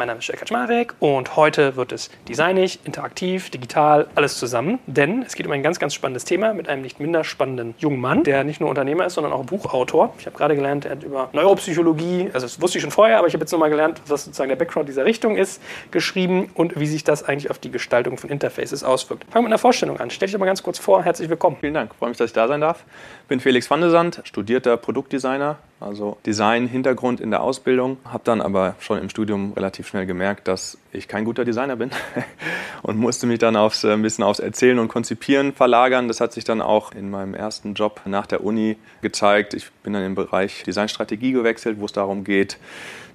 [0.00, 4.78] Mein Name ist Jörg Kaczmarek und heute wird es designig, interaktiv, digital, alles zusammen.
[4.86, 8.00] Denn es geht um ein ganz, ganz spannendes Thema mit einem nicht minder spannenden jungen
[8.00, 10.14] Mann, der nicht nur Unternehmer ist, sondern auch Buchautor.
[10.18, 13.26] Ich habe gerade gelernt, er hat über Neuropsychologie, also das wusste ich schon vorher, aber
[13.26, 15.60] ich habe jetzt nochmal gelernt, was sozusagen der Background dieser Richtung ist,
[15.90, 19.24] geschrieben und wie sich das eigentlich auf die Gestaltung von Interfaces auswirkt.
[19.24, 20.08] Fangen wir mit einer Vorstellung an.
[20.08, 21.04] Stell dich doch mal ganz kurz vor.
[21.04, 21.58] Herzlich willkommen.
[21.60, 21.94] Vielen Dank.
[21.94, 22.84] Freue mich, dass ich da sein darf.
[23.28, 27.96] Bin Felix van de Sand, studierter Produktdesigner, also Design-Hintergrund in der Ausbildung.
[28.04, 31.90] Habe dann aber schon im Studium relativ schnell gemerkt, dass ich kein guter Designer bin
[32.82, 36.06] und musste mich dann aufs, äh, ein bisschen aufs Erzählen und Konzipieren verlagern.
[36.06, 39.54] Das hat sich dann auch in meinem ersten Job nach der Uni gezeigt.
[39.54, 42.58] Ich bin dann im Bereich Designstrategie gewechselt, wo es darum geht,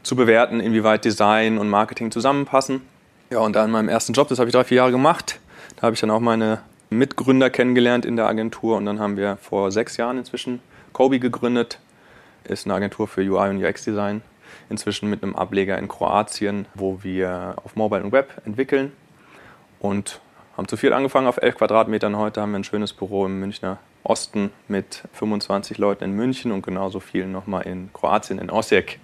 [0.01, 2.81] zu bewerten, inwieweit Design und Marketing zusammenpassen.
[3.29, 5.39] Ja, und dann in meinem ersten Job, das habe ich drei, vier Jahre gemacht,
[5.75, 9.37] da habe ich dann auch meine Mitgründer kennengelernt in der Agentur und dann haben wir
[9.37, 10.59] vor sechs Jahren inzwischen
[10.93, 11.79] Kobe gegründet.
[12.47, 14.21] Ist eine Agentur für UI und UX Design.
[14.69, 18.91] Inzwischen mit einem Ableger in Kroatien, wo wir auf Mobile und Web entwickeln
[19.79, 20.21] und
[20.55, 22.17] haben zu viel angefangen auf 11 Quadratmetern.
[22.17, 26.61] Heute haben wir ein schönes Büro im Münchner Osten mit 25 Leuten in München und
[26.61, 28.99] genauso viel nochmal in Kroatien, in Osijek.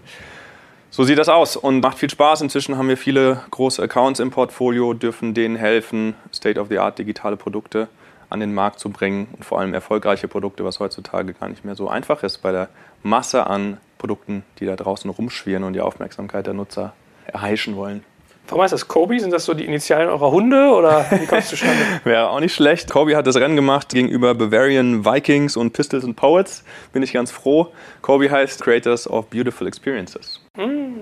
[0.92, 2.42] So sieht das aus und macht viel Spaß.
[2.42, 7.88] Inzwischen haben wir viele große Accounts im Portfolio, dürfen denen helfen, State-of-the-Art digitale Produkte
[8.32, 11.76] an den Markt zu bringen und vor allem erfolgreiche Produkte, was heutzutage gar nicht mehr
[11.76, 12.70] so einfach ist bei der
[13.04, 16.94] Masse an Produkten, die da draußen rumschwirren und die Aufmerksamkeit der Nutzer
[17.26, 18.04] erheischen wollen.
[18.48, 19.20] Warum heißt das Kobe?
[19.20, 21.84] Sind das so die Initialen eurer Hunde oder wie kommt es zustande?
[22.04, 22.90] Wäre auch nicht schlecht.
[22.90, 26.64] Kobe hat das Rennen gemacht gegenüber Bavarian Vikings und Pistols and Poets.
[26.92, 27.68] Bin ich ganz froh.
[28.02, 30.42] Kobe heißt Creators of Beautiful Experiences.
[30.58, 30.96] Hm.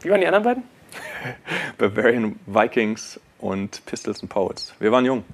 [0.00, 0.62] Wie waren die anderen beiden?
[1.78, 4.74] Bavarian Vikings und Pistols and Poets.
[4.80, 5.24] Wir waren jung.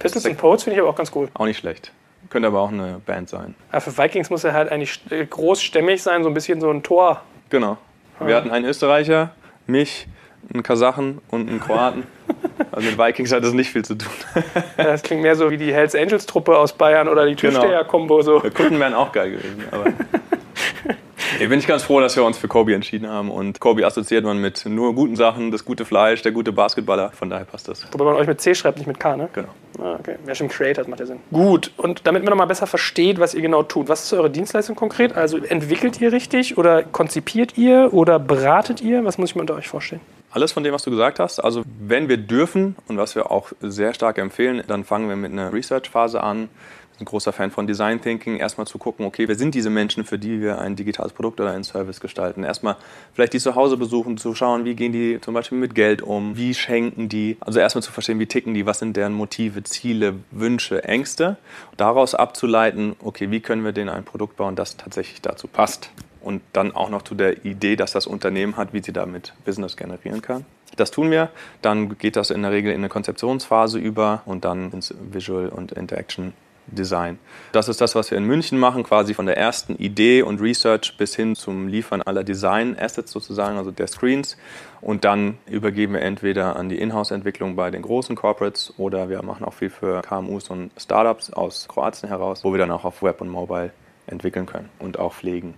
[0.00, 1.28] Pistols and Poets finde ich aber auch ganz cool.
[1.34, 1.92] Auch nicht schlecht.
[2.28, 3.54] Könnte aber auch eine Band sein.
[3.70, 7.22] Aber für Vikings muss er halt eigentlich großstämmig sein, so ein bisschen so ein Tor.
[7.50, 7.76] Genau.
[8.18, 9.30] Wir hatten einen Österreicher,
[9.66, 10.06] mich,
[10.52, 12.02] einen Kasachen und einen Kroaten.
[12.72, 14.08] Also mit Vikings hat das nicht viel zu tun.
[14.78, 17.58] Ja, das klingt mehr so wie die Hells Angels Truppe aus Bayern oder die Genau.
[17.60, 18.22] Türsteher-Kombo.
[18.22, 18.38] So.
[18.38, 19.64] Der Kunden wären auch geil gewesen.
[19.72, 19.86] Aber
[21.40, 23.30] nee, bin ich ganz froh, dass wir uns für Kobe entschieden haben.
[23.30, 27.10] Und Kobe assoziiert man mit nur guten Sachen, das gute Fleisch, der gute Basketballer.
[27.10, 27.86] Von daher passt das.
[27.92, 29.28] Wobei man euch mit C schreibt, nicht mit K, ne?
[29.32, 29.48] Genau.
[29.78, 30.16] Ah, okay.
[30.24, 31.20] Wer schon Creator hat, macht ja Sinn.
[31.30, 34.30] Gut, und damit man noch mal besser versteht, was ihr genau tut, was ist eure
[34.30, 35.16] Dienstleistung konkret?
[35.16, 39.04] Also entwickelt ihr richtig oder konzipiert ihr oder beratet ihr?
[39.04, 40.02] Was muss ich mir unter euch vorstellen?
[40.32, 41.40] Alles von dem, was du gesagt hast.
[41.40, 45.32] Also wenn wir dürfen und was wir auch sehr stark empfehlen, dann fangen wir mit
[45.32, 46.48] einer Research-Phase an.
[47.00, 48.36] Ein großer Fan von Design Thinking.
[48.36, 51.50] Erstmal zu gucken, okay, wer sind diese Menschen, für die wir ein digitales Produkt oder
[51.50, 52.44] einen Service gestalten?
[52.44, 52.76] Erstmal
[53.14, 56.36] vielleicht die zu Hause besuchen, zu schauen, wie gehen die zum Beispiel mit Geld um,
[56.36, 57.38] wie schenken die.
[57.40, 61.38] Also erstmal zu verstehen, wie ticken die, was sind deren Motive, Ziele, Wünsche, Ängste.
[61.78, 65.90] Daraus abzuleiten, okay, wie können wir denen ein Produkt bauen, das tatsächlich dazu passt
[66.20, 69.76] und dann auch noch zu der Idee, dass das Unternehmen hat, wie sie damit Business
[69.76, 70.44] generieren kann.
[70.76, 71.30] Das tun wir.
[71.62, 75.72] Dann geht das in der Regel in eine Konzeptionsphase über und dann ins Visual und
[75.72, 76.34] Interaction
[76.72, 77.18] Design.
[77.52, 80.96] Das ist das, was wir in München machen, quasi von der ersten Idee und Research
[80.96, 84.36] bis hin zum Liefern aller Design-Assets sozusagen, also der Screens.
[84.80, 89.44] Und dann übergeben wir entweder an die Inhouse-Entwicklung bei den großen Corporates oder wir machen
[89.44, 93.20] auch viel für KMUs und Startups aus Kroatien heraus, wo wir dann auch auf Web
[93.20, 93.72] und Mobile
[94.06, 95.54] entwickeln können und auch pflegen.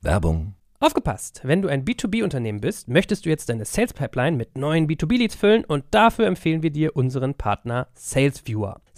[0.00, 0.54] Werbung.
[0.80, 1.40] Aufgepasst!
[1.42, 5.64] Wenn du ein B2B-Unternehmen bist, möchtest du jetzt deine Sales Pipeline mit neuen B2B-Leads füllen
[5.64, 8.80] und dafür empfehlen wir dir unseren Partner SalesViewer.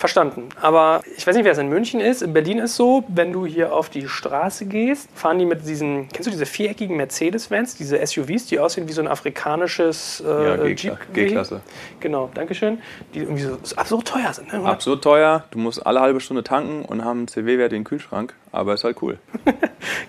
[0.00, 0.48] Verstanden.
[0.62, 2.22] Aber ich weiß nicht, wer es in München ist.
[2.22, 6.08] In Berlin ist so, wenn du hier auf die Straße gehst, fahren die mit diesen,
[6.08, 10.56] kennst du diese viereckigen Mercedes-Vans, diese SUVs, die aussehen wie so ein afrikanisches äh,
[10.86, 10.96] Ja.
[11.12, 11.60] G-Klasse.
[12.00, 12.78] Genau, Dankeschön.
[13.12, 14.50] Die irgendwie so, absurd teuer sind.
[14.50, 14.64] Ne?
[14.64, 18.34] Absurd teuer, du musst alle halbe Stunde tanken und haben einen CW-Wert im Kühlschrank.
[18.52, 19.18] Aber ist halt cool.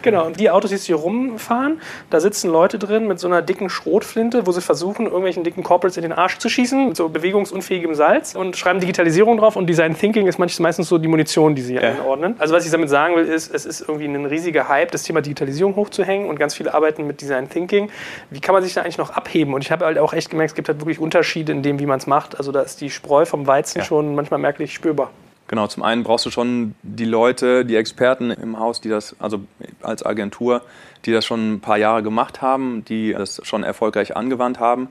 [0.02, 1.80] Genau, und die Autos, die jetzt hier rumfahren,
[2.10, 5.96] da sitzen Leute drin mit so einer dicken Schrotflinte, wo sie versuchen, irgendwelchen dicken Corporates
[5.98, 9.96] in den Arsch zu schießen, mit so bewegungsunfähigem Salz und schreiben Digitalisierung drauf und Design
[9.98, 11.82] Thinking ist meistens so die Munition, die sie Ja.
[11.82, 12.36] einordnen.
[12.40, 15.22] Also was ich damit sagen will, ist, es ist irgendwie ein riesiger Hype, das Thema
[15.22, 17.90] Digitalisierung hochzuhängen und ganz viele arbeiten mit Design Thinking.
[18.30, 19.54] Wie kann man sich da eigentlich noch abheben?
[19.54, 21.86] Und ich habe halt auch echt gemerkt, es gibt halt wirklich Unterschiede in dem, wie
[21.86, 22.38] man es macht.
[22.38, 23.86] Also da ist die Spreu vom Weizen Ja.
[23.86, 25.12] schon manchmal merklich spürbar.
[25.51, 29.42] Genau, zum einen brauchst du schon die Leute, die Experten im Haus, die das, also
[29.81, 30.62] als Agentur,
[31.03, 34.88] die das schon ein paar Jahre gemacht haben, die das schon erfolgreich angewandt haben.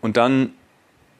[0.00, 0.54] Und dann,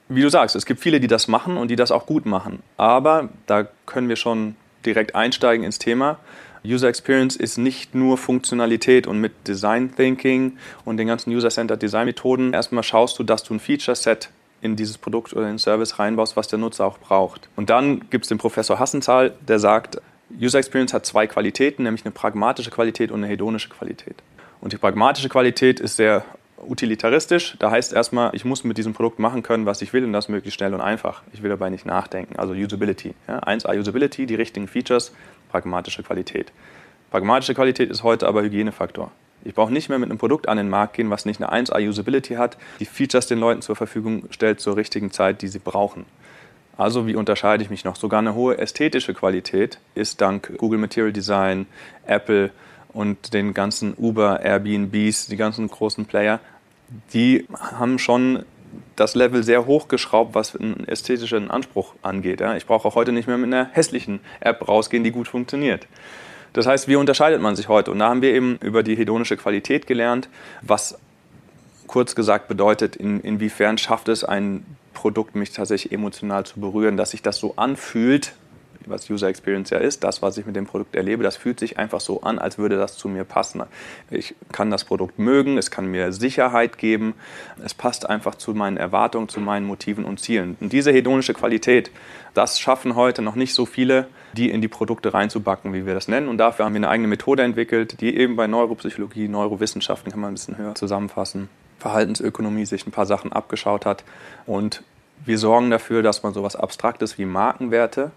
[0.09, 2.61] wie du sagst, es gibt viele, die das machen und die das auch gut machen.
[2.75, 6.19] Aber da können wir schon direkt einsteigen ins Thema.
[6.65, 12.05] User Experience ist nicht nur Funktionalität und mit Design Thinking und den ganzen User-Centered Design
[12.05, 12.51] Methoden.
[12.51, 14.27] Erstmal schaust du, dass du ein Feature-Set
[14.61, 17.49] in dieses Produkt oder den Service reinbaust, was der Nutzer auch braucht.
[17.55, 20.01] Und dann gibt es den Professor Hassenzahl, der sagt,
[20.39, 24.15] User Experience hat zwei Qualitäten, nämlich eine pragmatische Qualität und eine hedonische Qualität.
[24.59, 26.25] Und die pragmatische Qualität ist sehr
[26.57, 27.55] utilitaristisch.
[27.59, 30.27] Da heißt erstmal, ich muss mit diesem Produkt machen können, was ich will und das
[30.27, 31.21] möglichst schnell und einfach.
[31.33, 32.37] Ich will dabei nicht nachdenken.
[32.37, 33.13] Also Usability.
[33.27, 35.13] Ja, 1A Usability, die richtigen Features,
[35.49, 36.51] pragmatische Qualität.
[37.11, 39.11] Pragmatische Qualität ist heute aber Hygienefaktor.
[39.47, 41.87] Ich brauche nicht mehr mit einem Produkt an den Markt gehen, was nicht eine 1A
[41.87, 46.05] Usability hat, die Features den Leuten zur Verfügung stellt zur richtigen Zeit, die sie brauchen.
[46.75, 47.95] Also wie unterscheide ich mich noch?
[47.95, 51.65] Sogar eine hohe ästhetische Qualität ist dank Google Material Design,
[52.05, 52.51] Apple
[52.91, 56.41] und den ganzen Uber, Airbnbs, die ganzen großen Player,
[57.13, 58.43] die haben schon
[58.97, 62.41] das Level sehr hochgeschraubt, was einen ästhetischen Anspruch angeht.
[62.57, 65.87] Ich brauche auch heute nicht mehr mit einer hässlichen App rausgehen, die gut funktioniert.
[66.57, 67.91] Das heißt, wie unterscheidet man sich heute?
[67.91, 70.27] Und da haben wir eben über die hedonische Qualität gelernt,
[70.63, 70.97] was
[71.85, 74.65] kurz gesagt bedeutet, in, inwiefern schafft es ein
[74.95, 78.33] Produkt, mich tatsächlich emotional zu berühren, dass sich das so anfühlt,
[78.89, 81.77] was User Experience ja ist, das, was ich mit dem Produkt erlebe, das fühlt sich
[81.77, 83.63] einfach so an, als würde das zu mir passen.
[84.09, 87.15] Ich kann das Produkt mögen, es kann mir Sicherheit geben,
[87.63, 90.57] es passt einfach zu meinen Erwartungen, zu meinen Motiven und Zielen.
[90.59, 91.91] Und diese hedonische Qualität,
[92.33, 96.07] das schaffen heute noch nicht so viele, die in die Produkte reinzubacken, wie wir das
[96.07, 96.27] nennen.
[96.27, 100.31] Und dafür haben wir eine eigene Methode entwickelt, die eben bei Neuropsychologie, Neurowissenschaften, kann man
[100.31, 101.49] ein bisschen höher zusammenfassen,
[101.79, 104.03] Verhaltensökonomie sich ein paar Sachen abgeschaut hat.
[104.45, 104.83] Und
[105.25, 108.11] wir sorgen dafür, dass man sowas Abstraktes wie Markenwerte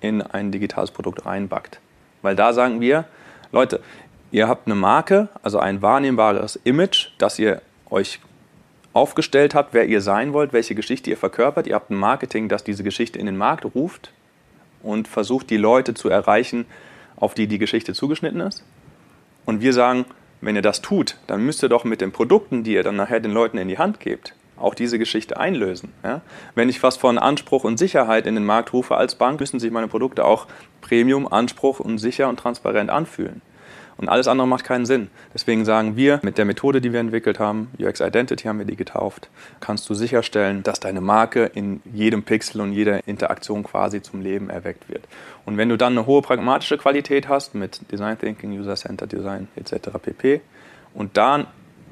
[0.00, 1.80] in ein digitales Produkt reinbackt.
[2.22, 3.04] Weil da sagen wir,
[3.52, 3.80] Leute,
[4.30, 8.20] ihr habt eine Marke, also ein wahrnehmbares Image, das ihr euch
[8.92, 11.66] aufgestellt habt, wer ihr sein wollt, welche Geschichte ihr verkörpert.
[11.66, 14.12] Ihr habt ein Marketing, das diese Geschichte in den Markt ruft
[14.82, 16.66] und versucht, die Leute zu erreichen,
[17.16, 18.64] auf die die Geschichte zugeschnitten ist.
[19.44, 20.04] Und wir sagen,
[20.40, 23.20] wenn ihr das tut, dann müsst ihr doch mit den Produkten, die ihr dann nachher
[23.20, 25.92] den Leuten in die Hand gebt, auch diese Geschichte einlösen.
[26.02, 26.20] Ja?
[26.54, 29.70] Wenn ich was von Anspruch und Sicherheit in den Markt rufe als Bank, müssen sich
[29.70, 30.46] meine Produkte auch
[30.80, 33.42] Premium, Anspruch und sicher und transparent anfühlen.
[33.98, 35.08] Und alles andere macht keinen Sinn.
[35.34, 38.76] Deswegen sagen wir, mit der Methode, die wir entwickelt haben, UX Identity haben wir die
[38.76, 39.28] getauft,
[39.58, 44.50] kannst du sicherstellen, dass deine Marke in jedem Pixel und jeder Interaktion quasi zum Leben
[44.50, 45.02] erweckt wird.
[45.44, 49.48] Und wenn du dann eine hohe pragmatische Qualität hast mit Design Thinking, User Center Design
[49.56, 49.90] etc.
[50.00, 50.42] pp.
[50.94, 51.48] und dann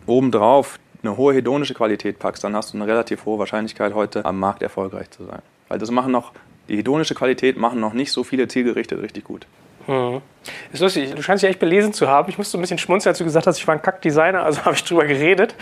[0.06, 4.38] obendrauf eine hohe hedonische Qualität packst, dann hast du eine relativ hohe Wahrscheinlichkeit, heute am
[4.38, 5.40] Markt erfolgreich zu sein.
[5.68, 6.32] Weil das machen noch,
[6.68, 9.46] die hedonische Qualität machen noch nicht so viele zielgerichtet richtig gut.
[9.86, 10.20] Hm.
[10.72, 12.28] Ist lustig, du scheinst dich echt belesen zu haben.
[12.28, 14.74] Ich musste ein bisschen schmunzeln, als du gesagt hast, ich war ein Kackdesigner, also habe
[14.74, 15.54] ich drüber geredet.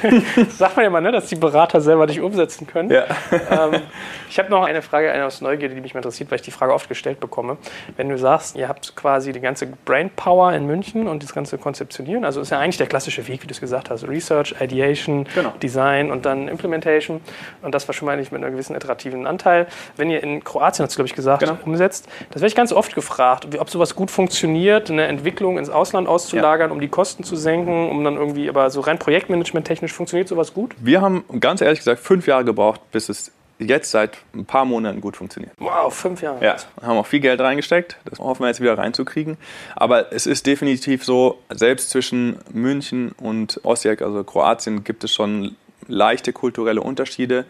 [0.48, 2.90] sagt man ja mal, ne, dass die Berater selber nicht umsetzen können.
[2.90, 3.04] Ja.
[3.50, 3.80] ähm,
[4.28, 6.50] ich habe noch eine Frage eine aus Neugierde, die mich mal interessiert, weil ich die
[6.50, 7.56] Frage oft gestellt bekomme.
[7.96, 12.24] Wenn du sagst, ihr habt quasi die ganze Brainpower in München und das ganze Konzeptionieren,
[12.24, 15.52] also ist ja eigentlich der klassische Weg, wie du es gesagt hast, Research, Ideation, Genau.
[15.62, 17.20] Design und dann Implementation
[17.62, 19.66] und das wahrscheinlich mit einem gewissen iterativen Anteil.
[19.96, 21.58] Wenn ihr in Kroatien, hast du glaube ich gesagt, Genau.
[21.64, 26.08] umsetzt, das werde ich ganz oft gefragt, ob sowas gut funktioniert, eine Entwicklung ins Ausland
[26.08, 30.28] auszulagern, um die Kosten zu senken, um dann irgendwie, aber so rein Projektmanagement technisch funktioniert
[30.28, 30.74] sowas gut?
[30.78, 35.00] Wir haben ganz ehrlich gesagt fünf Jahre gebraucht, bis es jetzt seit ein paar Monaten
[35.00, 35.52] gut funktioniert.
[35.58, 36.44] Wow, fünf Jahre.
[36.44, 37.96] Ja, haben auch viel Geld reingesteckt.
[38.04, 39.36] Das hoffen wir jetzt wieder reinzukriegen.
[39.76, 45.56] Aber es ist definitiv so, selbst zwischen München und Osijek, also Kroatien, gibt es schon
[45.88, 47.44] leichte kulturelle Unterschiede.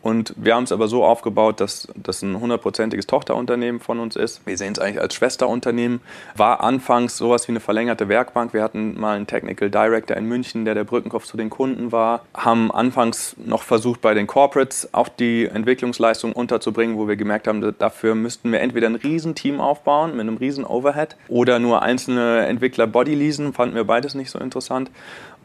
[0.00, 4.46] Und wir haben es aber so aufgebaut, dass das ein hundertprozentiges Tochterunternehmen von uns ist.
[4.46, 6.00] Wir sehen es eigentlich als Schwesterunternehmen.
[6.36, 8.52] War anfangs sowas wie eine verlängerte Werkbank.
[8.52, 12.22] Wir hatten mal einen Technical Director in München, der der Brückenkopf zu den Kunden war.
[12.32, 17.74] Haben anfangs noch versucht, bei den Corporates auch die Entwicklungsleistung unterzubringen, wo wir gemerkt haben,
[17.78, 22.86] dafür müssten wir entweder ein Riesenteam aufbauen mit einem riesen Overhead oder nur einzelne Entwickler
[22.86, 23.52] bodyleasen.
[23.52, 24.90] Fanden wir beides nicht so interessant.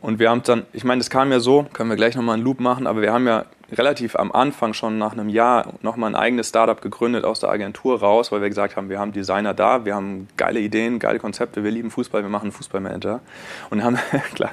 [0.03, 2.43] Und wir haben dann, ich meine, das kam ja so, können wir gleich nochmal einen
[2.43, 3.45] Loop machen, aber wir haben ja
[3.77, 7.99] relativ am Anfang schon nach einem Jahr nochmal ein eigenes Startup gegründet aus der Agentur
[7.99, 11.63] raus, weil wir gesagt haben, wir haben Designer da, wir haben geile Ideen, geile Konzepte,
[11.63, 13.21] wir lieben Fußball, wir machen Fußballmanager.
[13.69, 13.97] Und haben,
[14.35, 14.51] klar,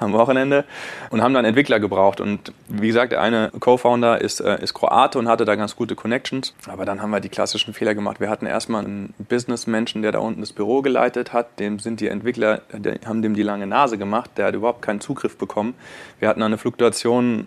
[0.00, 0.64] am Wochenende
[1.10, 2.20] und haben dann Entwickler gebraucht.
[2.20, 5.94] Und wie gesagt, der eine Co-Founder ist, äh, ist Kroate und hatte da ganz gute
[5.94, 8.20] Connections, aber dann haben wir die klassischen Fehler gemacht.
[8.20, 12.08] Wir hatten erstmal einen Businessmenschen, der da unten das Büro geleitet hat, dem sind die
[12.08, 12.62] Entwickler,
[13.04, 15.74] haben dem die lange Nase gemacht, der hat überhaupt keinen Zugriff bekommen.
[16.18, 17.46] Wir hatten eine Fluktuation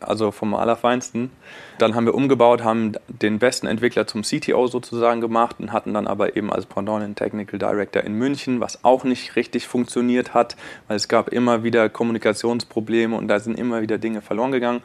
[0.00, 1.30] also vom Allerfeinsten.
[1.78, 6.06] Dann haben wir umgebaut, haben den besten Entwickler zum CTO sozusagen gemacht und hatten dann
[6.06, 10.56] aber eben als Pendant einen Technical Director in München, was auch nicht richtig funktioniert hat,
[10.88, 14.82] weil es gab immer wieder Kommunikationsprobleme und da sind immer wieder Dinge verloren gegangen.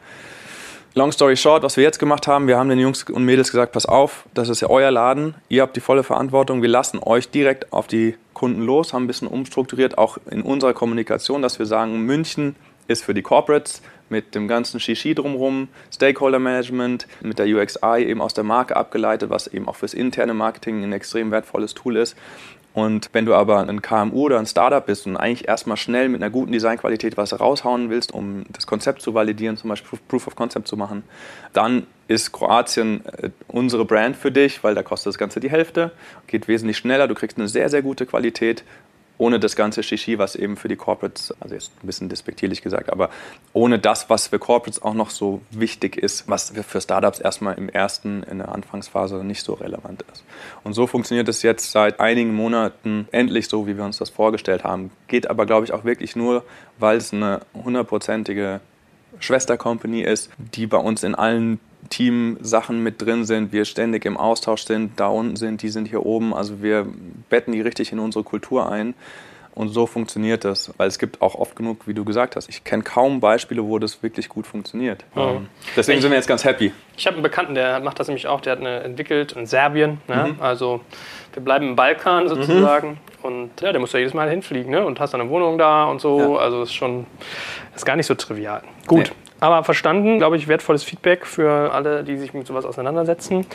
[0.98, 3.72] Long story short, was wir jetzt gemacht haben, wir haben den Jungs und Mädels gesagt,
[3.72, 7.30] pass auf, das ist ja euer Laden, ihr habt die volle Verantwortung, wir lassen euch
[7.30, 11.68] direkt auf die Kunden los, haben ein bisschen umstrukturiert, auch in unserer Kommunikation, dass wir
[11.68, 12.56] sagen, München
[12.88, 18.22] ist für die Corporates, mit dem ganzen Shishi drumherum, Stakeholder Management, mit der UXI eben
[18.22, 22.16] aus der Marke abgeleitet, was eben auch fürs interne Marketing ein extrem wertvolles Tool ist.
[22.78, 26.22] Und wenn du aber ein KMU oder ein Startup bist und eigentlich erstmal schnell mit
[26.22, 30.36] einer guten Designqualität was raushauen willst, um das Konzept zu validieren, zum Beispiel Proof of
[30.36, 31.02] Concept zu machen,
[31.54, 35.90] dann ist Kroatien äh, unsere Brand für dich, weil da kostet das Ganze die Hälfte,
[36.28, 38.64] geht wesentlich schneller, du kriegst eine sehr, sehr gute Qualität
[39.18, 42.92] ohne das ganze Shishi, was eben für die Corporates, also jetzt ein bisschen despektierlich gesagt,
[42.92, 43.10] aber
[43.54, 47.70] ohne das, was für Corporates auch noch so wichtig ist, was für Startups erstmal im
[47.70, 50.24] ersten, in der Anfangsphase nicht so relevant ist.
[50.64, 54.64] Und so funktioniert es jetzt seit einigen Monaten endlich so, wie wir uns das vorgestellt
[54.64, 54.92] haben.
[55.08, 56.44] Geht aber, glaube ich, auch wirklich nur,
[56.78, 58.62] weil es eine hundertprozentige
[59.20, 64.64] Schwestercompany ist, die bei uns in allen Team-Sachen mit drin sind, wir ständig im Austausch
[64.64, 66.34] sind, da unten sind, die sind hier oben.
[66.34, 66.88] Also wir
[67.30, 68.94] betten die richtig in unsere Kultur ein.
[69.58, 72.48] Und so funktioniert das, weil es gibt auch oft genug, wie du gesagt hast.
[72.48, 75.04] Ich kenne kaum Beispiele, wo das wirklich gut funktioniert.
[75.16, 75.48] Mhm.
[75.76, 76.72] Deswegen ich, sind wir jetzt ganz happy.
[76.96, 78.40] Ich habe einen Bekannten, der macht das nämlich auch.
[78.42, 80.00] Der hat eine entwickelt in Serbien.
[80.08, 80.36] Ne?
[80.36, 80.42] Mhm.
[80.44, 80.82] Also
[81.34, 82.90] wir bleiben im Balkan sozusagen.
[82.90, 83.26] Mhm.
[83.26, 84.86] Und ja, der muss ja jedes Mal hinfliegen ne?
[84.86, 86.36] und hast dann eine Wohnung da und so.
[86.36, 86.38] Ja.
[86.38, 87.08] Also ist schon
[87.76, 88.62] ist gar nicht so trivial.
[88.86, 89.10] Gut.
[89.10, 89.27] Nee.
[89.40, 93.46] Aber verstanden, glaube ich, wertvolles Feedback für alle, die sich mit sowas auseinandersetzen.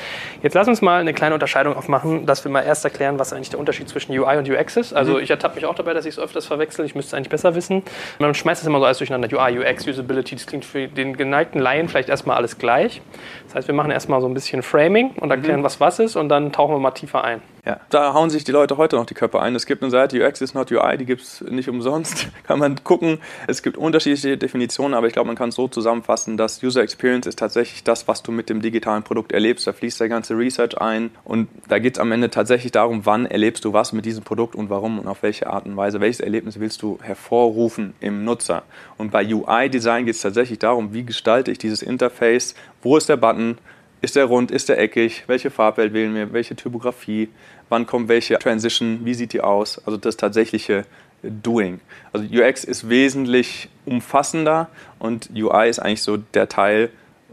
[0.42, 3.50] Jetzt lass uns mal eine kleine Unterscheidung aufmachen, dass wir mal erst erklären, was eigentlich
[3.50, 4.92] der Unterschied zwischen UI und UX ist.
[4.92, 5.20] Also mhm.
[5.20, 6.84] ich ertappe mich auch dabei, dass ich es öfters verwechsel.
[6.84, 7.82] Ich müsste es eigentlich besser wissen.
[8.18, 9.28] Man schmeißt es immer so alles durcheinander.
[9.36, 13.02] UI, UX, Usability, das klingt für den geneigten Laien vielleicht erstmal alles gleich.
[13.46, 15.64] Das heißt, wir machen erstmal so ein bisschen Framing und erklären, mhm.
[15.64, 17.42] was was ist und dann tauchen wir mal tiefer ein.
[17.64, 19.54] Ja, da hauen sich die Leute heute noch die Köpfe ein.
[19.54, 22.26] Es gibt eine Seite, UX is not UI, die gibt es nicht umsonst.
[22.42, 23.21] kann man gucken.
[23.47, 27.28] Es gibt unterschiedliche Definitionen, aber ich glaube, man kann es so zusammenfassen, dass User Experience
[27.28, 29.64] ist tatsächlich das, was du mit dem digitalen Produkt erlebst.
[29.69, 33.26] Da fließt der ganze Research ein und da geht es am Ende tatsächlich darum, wann
[33.26, 36.00] erlebst du was mit diesem Produkt und warum und auf welche Art und Weise.
[36.00, 38.64] Welches Erlebnis willst du hervorrufen im Nutzer?
[38.99, 43.19] Und bei UI-Design geht es tatsächlich darum, wie gestalte ich dieses Interface, wo ist der
[43.19, 43.57] Button,
[44.02, 45.25] ist der rund, ist der eckig?
[45.28, 46.32] Welche Farbwelt wählen wir?
[46.32, 47.28] Welche Typografie?
[47.68, 49.04] Wann kommt welche Transition?
[49.04, 49.78] Wie sieht die aus?
[49.87, 50.85] Also das tatsächliche
[51.23, 51.80] Doing.
[52.12, 54.68] Also UX ist wesentlich umfassender
[54.99, 56.90] und UI ist eigentlich so der Teil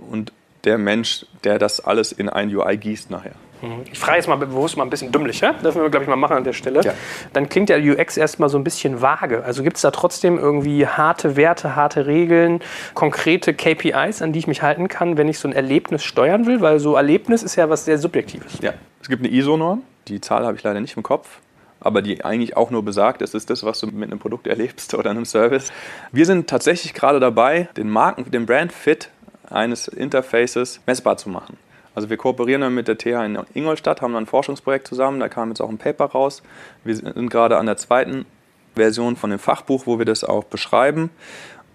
[0.09, 0.31] und
[0.63, 3.35] der Mensch, der das alles in ein UI gießt nachher.
[3.61, 3.83] Mhm.
[3.91, 5.53] Ich frage jetzt mal bewusst mal ein bisschen dümmlich, ja?
[5.53, 6.81] dürfen wir, glaube ich, mal machen an der Stelle.
[6.81, 6.93] Ja.
[7.33, 9.43] Dann klingt der UX erstmal so ein bisschen vage.
[9.43, 12.61] Also gibt es da trotzdem irgendwie harte Werte, harte Regeln,
[12.93, 16.61] konkrete KPIs, an die ich mich halten kann, wenn ich so ein Erlebnis steuern will?
[16.61, 18.59] Weil so Erlebnis ist ja was sehr Subjektives.
[18.61, 21.39] Ja, es gibt eine ISO-Norm, die Zahl habe ich leider nicht im Kopf
[21.81, 24.93] aber die eigentlich auch nur besagt, es ist das, was du mit einem Produkt erlebst
[24.95, 25.71] oder einem Service.
[26.11, 29.09] Wir sind tatsächlich gerade dabei, den Marken, den Brand-Fit
[29.49, 31.57] eines Interfaces messbar zu machen.
[31.99, 35.27] Also wir kooperieren dann mit der TH in Ingolstadt, haben dann ein Forschungsprojekt zusammen, da
[35.27, 36.43] kam jetzt auch ein Paper raus.
[36.85, 38.25] Wir sind gerade an der zweiten
[38.73, 41.09] Version von dem Fachbuch, wo wir das auch beschreiben.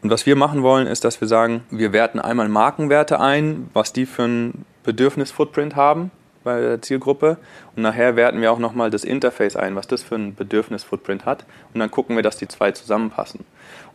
[0.03, 3.93] Und was wir machen wollen, ist, dass wir sagen, wir werten einmal Markenwerte ein, was
[3.93, 6.11] die für ein Bedürfnis-Footprint haben
[6.45, 7.39] bei der Zielgruppe.
[7.75, 11.45] Und nachher werten wir auch nochmal das Interface ein, was das für ein Bedürfnis-Footprint hat.
[11.73, 13.45] Und dann gucken wir, dass die zwei zusammenpassen.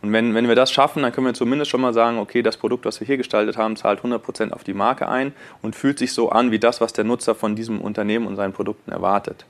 [0.02, 2.56] Und wenn, wenn wir das schaffen, dann können wir zumindest schon mal sagen, okay, das
[2.56, 6.12] Produkt, was wir hier gestaltet haben, zahlt 100% auf die Marke ein und fühlt sich
[6.12, 9.44] so an wie das, was der Nutzer von diesem Unternehmen und seinen Produkten erwartet.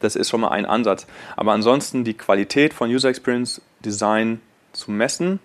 [0.00, 1.06] Das ist schon mal ein Ansatz.
[1.36, 4.40] Aber ansonsten die Qualität von User Experience Design
[4.72, 5.38] zu messen,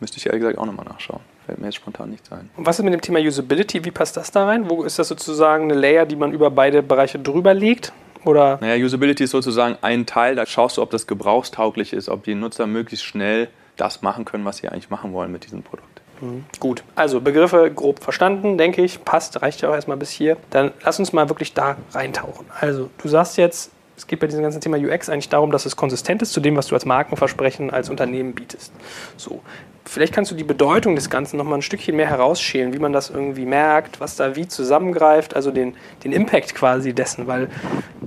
[0.00, 1.22] müsste ich ehrlich gesagt auch nochmal nachschauen.
[1.46, 2.50] Fällt mir jetzt spontan nicht ein.
[2.56, 3.84] Und was ist mit dem Thema Usability?
[3.84, 4.68] Wie passt das da rein?
[4.68, 7.92] Wo ist das sozusagen eine Layer, die man über beide Bereiche drüber legt?
[8.24, 8.58] Oder?
[8.60, 12.34] Naja, Usability ist sozusagen ein Teil, da schaust du, ob das gebrauchstauglich ist, ob die
[12.34, 16.00] Nutzer möglichst schnell das machen können, was sie eigentlich machen wollen mit diesem Produkt.
[16.20, 16.44] Mhm.
[16.58, 20.36] Gut, also Begriffe grob verstanden, denke ich, passt, reicht ja auch erstmal bis hier.
[20.50, 22.46] Dann lass uns mal wirklich da reintauchen.
[22.58, 25.76] Also, du sagst jetzt, Es geht bei diesem ganzen Thema UX eigentlich darum, dass es
[25.76, 28.72] konsistent ist zu dem, was du als Markenversprechen als Unternehmen bietest.
[29.16, 29.40] So.
[29.88, 32.92] Vielleicht kannst du die Bedeutung des Ganzen noch mal ein Stückchen mehr herausschälen, wie man
[32.92, 37.48] das irgendwie merkt, was da wie zusammengreift, also den, den Impact quasi dessen, weil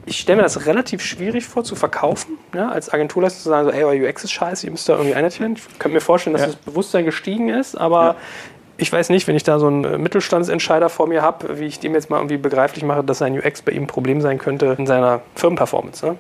[0.06, 3.74] ich stelle mir das relativ schwierig vor zu verkaufen, ja, als Agenturleistung zu sagen, so,
[3.74, 5.40] ey, euer UX ist scheiße, ihr müsst da irgendwie einheitlich
[5.72, 6.48] Ich könnte mir vorstellen, dass ja.
[6.48, 8.16] das Bewusstsein gestiegen ist, aber ja
[8.80, 11.80] ich weiß nicht, wenn ich da so einen äh, Mittelstandsentscheider vor mir habe, wie ich
[11.80, 14.76] dem jetzt mal irgendwie begreiflich mache, dass sein UX bei ihm ein Problem sein könnte
[14.78, 16.06] in seiner Firmenperformance.
[16.06, 16.16] Ne?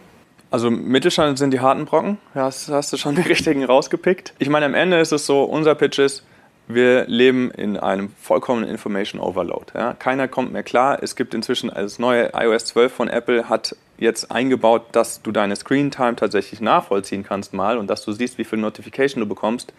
[0.51, 4.33] Also Mittelstand sind die harten Brocken, ja, hast, hast du schon die richtigen rausgepickt.
[4.39, 6.23] Ich meine, am Ende ist es so, unser Pitch ist,
[6.67, 9.71] wir leben in einem vollkommenen Information Overload.
[9.73, 9.93] Ja.
[9.93, 11.01] Keiner kommt mehr klar.
[11.01, 15.55] Es gibt inzwischen, das neue iOS 12 von Apple hat jetzt eingebaut, dass du deine
[15.55, 19.73] Screen Time tatsächlich nachvollziehen kannst mal und dass du siehst, wie viel Notification du bekommst.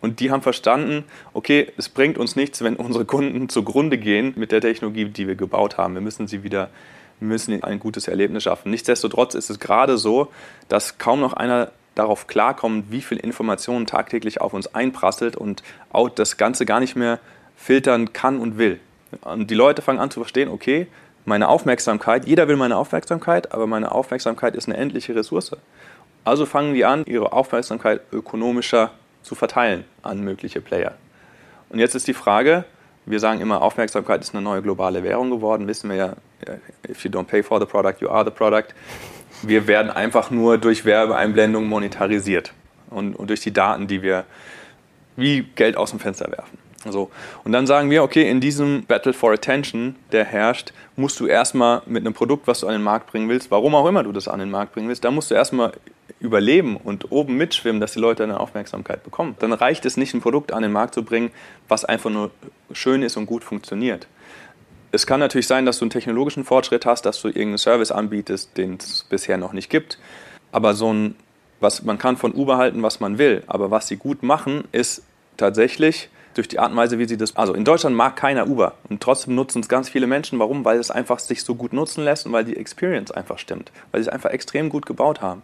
[0.00, 4.52] Und die haben verstanden, okay, es bringt uns nichts, wenn unsere Kunden zugrunde gehen mit
[4.52, 5.94] der Technologie, die wir gebaut haben.
[5.94, 6.70] Wir müssen sie wieder,
[7.18, 8.70] wir müssen ein gutes Erlebnis schaffen.
[8.70, 10.28] Nichtsdestotrotz ist es gerade so,
[10.68, 16.08] dass kaum noch einer darauf klarkommt, wie viel Informationen tagtäglich auf uns einprasselt und auch
[16.08, 17.18] das Ganze gar nicht mehr
[17.56, 18.78] filtern kann und will.
[19.22, 20.86] Und die Leute fangen an zu verstehen, okay,
[21.24, 25.56] meine Aufmerksamkeit, jeder will meine Aufmerksamkeit, aber meine Aufmerksamkeit ist eine endliche Ressource.
[26.24, 28.92] Also fangen die an, ihre Aufmerksamkeit ökonomischer
[29.28, 30.94] zu verteilen an mögliche Player.
[31.68, 32.64] Und jetzt ist die Frage,
[33.04, 36.14] wir sagen immer, Aufmerksamkeit ist eine neue globale Währung geworden, wissen wir ja,
[36.88, 38.74] if you don't pay for the product, you are the product.
[39.42, 42.52] Wir werden einfach nur durch Werbeeinblendungen monetarisiert
[42.90, 44.24] und, und durch die Daten, die wir
[45.16, 46.58] wie Geld aus dem Fenster werfen.
[46.88, 47.10] So.
[47.44, 51.82] Und dann sagen wir, okay, in diesem Battle for Attention, der herrscht, musst du erstmal
[51.86, 54.28] mit einem Produkt, was du an den Markt bringen willst, warum auch immer du das
[54.28, 55.72] an den Markt bringen willst, da musst du erstmal
[56.20, 59.36] überleben und oben mitschwimmen, dass die Leute eine Aufmerksamkeit bekommen.
[59.38, 61.30] Dann reicht es nicht, ein Produkt an den Markt zu bringen,
[61.68, 62.30] was einfach nur
[62.72, 64.08] schön ist und gut funktioniert.
[64.90, 68.56] Es kann natürlich sein, dass du einen technologischen Fortschritt hast, dass du irgendeinen Service anbietest,
[68.56, 69.98] den es bisher noch nicht gibt.
[70.50, 71.14] Aber so ein,
[71.60, 73.42] was, man kann von Uber halten, was man will.
[73.46, 75.02] Aber was sie gut machen, ist
[75.36, 77.36] tatsächlich durch die Art und Weise, wie sie das.
[77.36, 80.38] Also in Deutschland mag keiner Uber und trotzdem nutzen es ganz viele Menschen.
[80.38, 80.64] Warum?
[80.64, 83.72] Weil es einfach sich so gut nutzen lässt und weil die Experience einfach stimmt.
[83.92, 85.42] Weil sie es einfach extrem gut gebaut haben.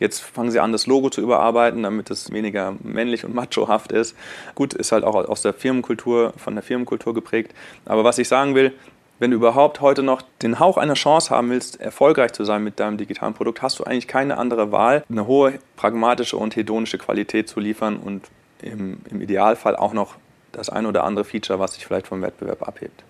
[0.00, 4.16] Jetzt fangen sie an, das Logo zu überarbeiten, damit es weniger männlich und machohaft ist.
[4.54, 7.54] Gut, ist halt auch aus der Firmenkultur, von der Firmenkultur geprägt.
[7.84, 8.72] Aber was ich sagen will,
[9.20, 12.80] wenn du überhaupt heute noch den Hauch einer Chance haben willst, erfolgreich zu sein mit
[12.80, 17.46] deinem digitalen Produkt, hast du eigentlich keine andere Wahl, eine hohe pragmatische und hedonische Qualität
[17.46, 18.28] zu liefern und
[18.62, 20.16] im, im Idealfall auch noch
[20.52, 23.04] das ein oder andere Feature, was sich vielleicht vom Wettbewerb abhebt.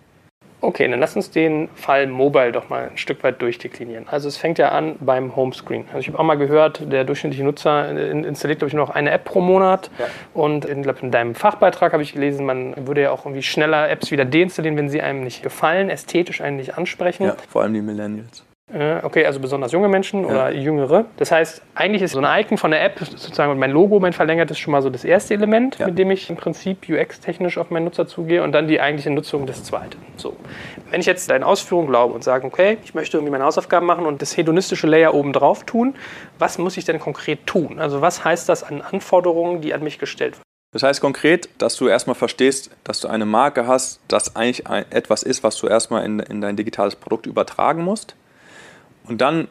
[0.63, 4.07] Okay, dann lass uns den Fall Mobile doch mal ein Stück weit durchdeklinieren.
[4.09, 5.87] Also es fängt ja an beim Homescreen.
[5.89, 9.11] Also ich habe auch mal gehört, der durchschnittliche Nutzer installiert, glaube ich, nur noch eine
[9.11, 9.91] App pro Monat.
[9.99, 10.07] Ja.
[10.35, 13.89] Und in, glaub, in deinem Fachbeitrag habe ich gelesen, man würde ja auch irgendwie schneller
[13.89, 17.25] Apps wieder deinstallieren, wenn sie einem nicht gefallen, ästhetisch einen nicht ansprechen.
[17.25, 18.45] Ja, vor allem die Millennials.
[18.73, 20.29] Äh, okay, also besonders junge Menschen ja.
[20.29, 21.07] oder jüngere.
[21.17, 24.59] Das heißt, eigentlich ist so ein Icon von der App sozusagen mein Logo, mein verlängertes
[24.59, 25.87] schon mal so das erste Element, ja.
[25.87, 29.47] mit dem ich im Prinzip UX-technisch auf meinen Nutzer zugehe und dann die eigentliche Nutzung
[29.47, 29.97] das zweite.
[30.17, 30.37] So.
[30.91, 34.07] Wenn ich jetzt deine Ausführung glaube und sage, okay, ich möchte irgendwie meine Hausaufgaben machen
[34.07, 35.95] und das hedonistische Layer oben drauf tun,
[36.39, 37.81] was muss ich denn konkret tun?
[37.81, 40.45] Also was heißt das an Anforderungen, die an mich gestellt werden?
[40.73, 45.25] Das heißt konkret, dass du erstmal verstehst, dass du eine Marke hast, das eigentlich etwas
[45.25, 48.15] ist, was du erstmal in, in dein digitales Produkt übertragen musst
[49.05, 49.49] und dann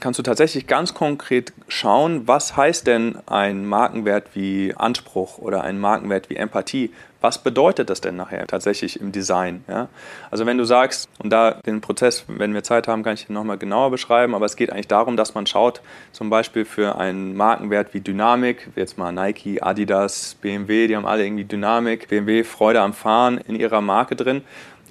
[0.00, 5.78] kannst du tatsächlich ganz konkret schauen, was heißt denn ein Markenwert wie Anspruch oder ein
[5.78, 6.92] Markenwert wie Empathie?
[7.20, 9.64] Was bedeutet das denn nachher tatsächlich im Design?
[9.66, 9.88] Ja?
[10.30, 13.32] Also wenn du sagst, und da den Prozess, wenn wir Zeit haben, kann ich den
[13.32, 15.80] nochmal genauer beschreiben, aber es geht eigentlich darum, dass man schaut,
[16.12, 21.24] zum Beispiel für einen Markenwert wie Dynamik, jetzt mal Nike, Adidas, BMW, die haben alle
[21.24, 24.42] irgendwie Dynamik, BMW Freude am Fahren in ihrer Marke drin.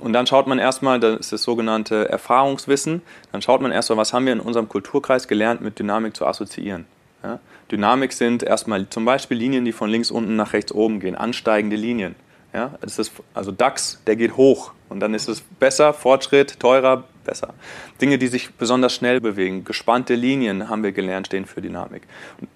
[0.04, 4.12] Und dann schaut man erstmal, das ist das sogenannte Erfahrungswissen, dann schaut man erstmal, was
[4.12, 6.86] haben wir in unserem Kulturkreis gelernt, mit Dynamik zu assoziieren.
[7.24, 7.40] Ja?
[7.72, 11.78] Dynamik sind erstmal zum Beispiel Linien, die von links unten nach rechts oben gehen, ansteigende
[11.78, 12.16] Linien.
[12.54, 12.72] Ja?
[12.82, 17.54] Es ist also DAX, der geht hoch und dann ist es besser, Fortschritt, teurer, besser.
[18.02, 22.04] Dinge, die sich besonders schnell bewegen, gespannte Linien haben wir gelernt, stehen für Dynamik.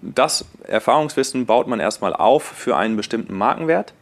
[0.02, 3.94] Das Erfahrungswissen baut man erstmal auf für einen bestimmten Markenwert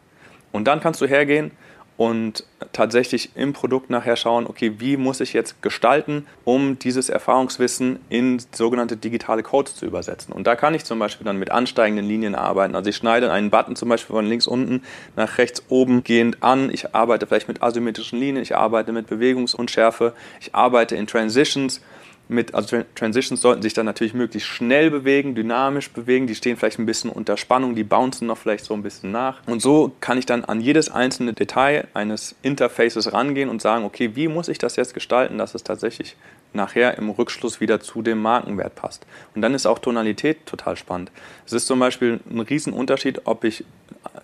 [0.51, 1.51] und dann kannst du hergehen
[1.97, 7.99] und tatsächlich im Produkt nachher schauen, okay, wie muss ich jetzt gestalten, um dieses Erfahrungswissen
[8.09, 10.31] in sogenannte digitale Codes zu übersetzen.
[10.31, 12.75] Und da kann ich zum Beispiel dann mit ansteigenden Linien arbeiten.
[12.75, 14.83] Also ich schneide einen Button zum Beispiel von links unten
[15.15, 16.69] nach rechts oben gehend an.
[16.71, 21.81] Ich arbeite vielleicht mit asymmetrischen Linien, ich arbeite mit Bewegungsunschärfe, ich arbeite in Transitions
[22.29, 26.27] mit, also Transitions sollten sich dann natürlich möglichst schnell bewegen, dynamisch bewegen.
[26.27, 29.41] Die stehen vielleicht ein bisschen unter Spannung, die bouncen noch vielleicht so ein bisschen nach.
[29.47, 34.11] Und so kann ich dann an jedes einzelne Detail eines Interfaces rangehen und sagen, okay,
[34.15, 36.15] wie muss ich das jetzt gestalten, dass es tatsächlich
[36.53, 39.05] nachher im Rückschluss wieder zu dem Markenwert passt.
[39.35, 41.11] Und dann ist auch Tonalität total spannend.
[41.45, 43.63] Es ist zum Beispiel ein Riesenunterschied, ob ich,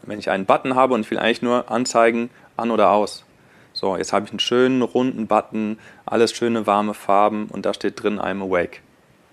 [0.04, 3.26] wenn ich einen Button habe und ich will eigentlich nur anzeigen, an oder aus.
[3.74, 8.02] So, jetzt habe ich einen schönen runden Button, alles schöne warme Farben und da steht
[8.02, 8.80] drin I'm awake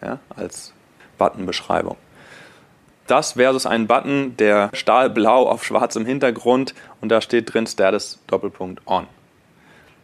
[0.03, 0.73] ja, als
[1.19, 1.97] Buttonbeschreibung.
[3.07, 8.87] Das versus einen Button, der stahlblau auf schwarzem Hintergrund und da steht drin Status Doppelpunkt
[8.87, 9.07] on.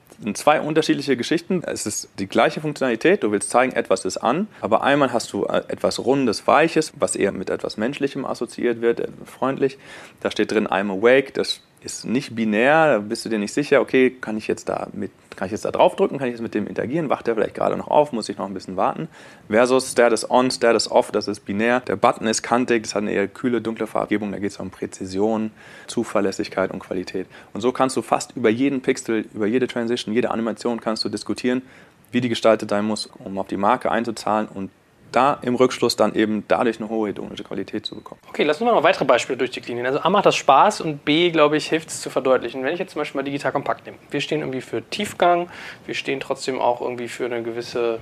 [0.09, 1.63] Das sind zwei unterschiedliche Geschichten.
[1.65, 3.23] Es ist die gleiche Funktionalität.
[3.23, 7.17] Du willst zeigen, etwas ist an, aber einmal hast du äh, etwas Rundes, Weiches, was
[7.17, 9.79] eher mit etwas Menschlichem assoziiert wird, äh, freundlich.
[10.21, 11.33] Da steht drin I'm awake.
[11.33, 14.89] Das ist nicht binär, da bist du dir nicht sicher, okay, kann ich jetzt da
[14.93, 17.55] mit, kann ich jetzt da draufdrücken, kann ich jetzt mit dem interagieren, wacht der vielleicht
[17.55, 19.09] gerade noch auf, muss ich noch ein bisschen warten.
[19.49, 21.81] Versus Status on, Status off, das ist binär.
[21.81, 24.71] Der Button ist kantig, das hat eine eher kühle, dunkle Farbgebung, da geht es um
[24.71, 25.53] Präzision,
[25.87, 27.29] Zuverlässigkeit und Qualität.
[27.55, 31.09] Und so kannst du fast über jeden Pixel, über jede Transition, jede Animation kannst du
[31.09, 31.63] diskutieren,
[32.11, 34.71] wie die gestaltet sein muss, um auf die Marke einzuzahlen und
[35.17, 38.21] da im Rückschluss dann eben dadurch eine hohe hedonische Qualität zu bekommen.
[38.29, 39.87] Okay, lass uns mal noch weitere Beispiele durchdeklinieren.
[39.87, 42.63] Also A macht das Spaß und B, glaube ich, hilft es zu verdeutlichen.
[42.63, 43.97] Wenn ich jetzt zum Beispiel mal digital kompakt nehme.
[44.11, 45.49] Wir stehen irgendwie für Tiefgang,
[45.87, 47.99] wir stehen trotzdem auch irgendwie für eine gewisse,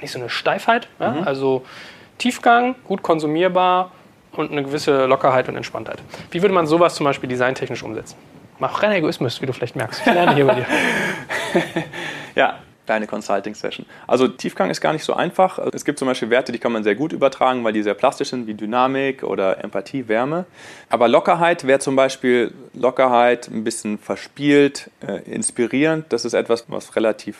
[0.00, 1.10] nicht so eine Steifheit, ja?
[1.10, 1.24] mhm.
[1.26, 1.64] also
[2.18, 3.90] Tiefgang, gut konsumierbar
[4.32, 5.98] und eine gewisse Lockerheit und Entspanntheit.
[6.30, 8.16] Wie würde man sowas zum Beispiel designtechnisch umsetzen?
[8.60, 10.06] Mach rein Egoismus, wie du vielleicht merkst.
[10.06, 10.66] Ich lerne hier bei dir.
[12.36, 12.58] ja,
[12.90, 13.86] kleine Consulting-Session.
[14.08, 15.60] Also Tiefgang ist gar nicht so einfach.
[15.72, 18.30] Es gibt zum Beispiel Werte, die kann man sehr gut übertragen, weil die sehr plastisch
[18.30, 20.44] sind, wie Dynamik oder Empathie, Wärme.
[20.88, 26.06] Aber Lockerheit wäre zum Beispiel Lockerheit, ein bisschen verspielt, äh, inspirierend.
[26.08, 27.36] Das ist etwas, was relativ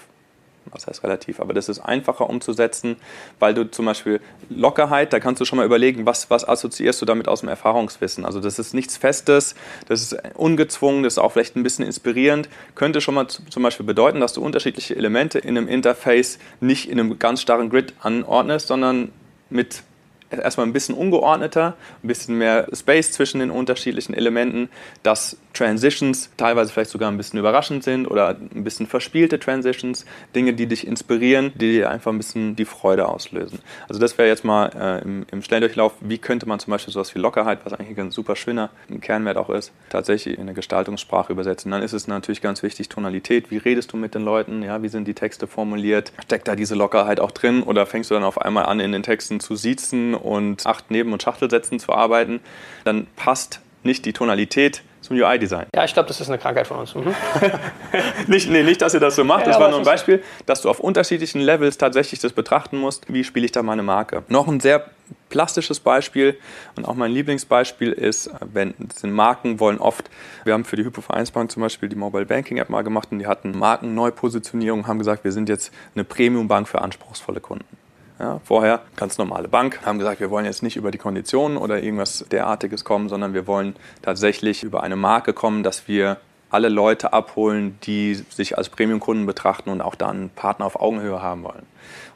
[0.67, 2.97] was heißt relativ, aber das ist einfacher umzusetzen,
[3.39, 7.07] weil du zum Beispiel Lockerheit, da kannst du schon mal überlegen, was, was assoziierst du
[7.07, 8.25] damit aus dem Erfahrungswissen.
[8.25, 9.55] Also das ist nichts Festes,
[9.89, 13.87] das ist ungezwungen, das ist auch vielleicht ein bisschen inspirierend, könnte schon mal zum Beispiel
[13.87, 18.69] bedeuten, dass du unterschiedliche Elemente in einem Interface nicht in einem ganz starren Grid anordnest,
[18.69, 19.13] sondern
[19.49, 19.83] mit
[20.31, 24.69] erstmal ein bisschen ungeordneter, ein bisschen mehr Space zwischen den unterschiedlichen Elementen,
[25.03, 30.53] dass Transitions teilweise vielleicht sogar ein bisschen überraschend sind oder ein bisschen verspielte Transitions, Dinge,
[30.55, 33.59] die dich inspirieren, die dir einfach ein bisschen die Freude auslösen.
[33.89, 37.15] Also das wäre jetzt mal äh, im, im Schnelldurchlauf, wie könnte man zum Beispiel sowas
[37.15, 41.71] wie Lockerheit, was eigentlich ein super schöner Kernwert auch ist, tatsächlich in eine Gestaltungssprache übersetzen.
[41.71, 44.89] Dann ist es natürlich ganz wichtig, Tonalität, wie redest du mit den Leuten, ja, wie
[44.89, 47.63] sind die Texte formuliert, steckt da diese Lockerheit auch drin?
[47.63, 51.13] Oder fängst du dann auf einmal an, in den Texten zu siezen und acht Neben-
[51.13, 52.41] und Schachtelsätzen zu arbeiten,
[52.85, 55.67] dann passt nicht die Tonalität zum UI-Design.
[55.75, 56.95] Ja, ich glaube, das ist eine Krankheit von uns.
[56.95, 57.15] Mhm.
[58.27, 59.41] nicht, nee, nicht, dass ihr das so macht.
[59.41, 63.13] Ja, das war nur ein Beispiel, dass du auf unterschiedlichen Levels tatsächlich das betrachten musst,
[63.13, 64.23] wie spiele ich da meine Marke.
[64.29, 64.87] Noch ein sehr
[65.29, 66.39] plastisches Beispiel
[66.77, 70.11] und auch mein Lieblingsbeispiel ist, wenn sind Marken wollen oft,
[70.45, 73.27] wir haben für die Hypovereinsbank zum Beispiel die Mobile Banking App mal gemacht und die
[73.27, 77.80] hatten Markenneupositionierung, haben gesagt, wir sind jetzt eine Premium-Bank für anspruchsvolle Kunden.
[78.21, 81.83] Ja, vorher ganz normale Bank, haben gesagt, wir wollen jetzt nicht über die Konditionen oder
[81.83, 86.19] irgendwas derartiges kommen, sondern wir wollen tatsächlich über eine Marke kommen, dass wir
[86.51, 91.23] alle Leute abholen, die sich als Premium-Kunden betrachten und auch da einen Partner auf Augenhöhe
[91.23, 91.65] haben wollen.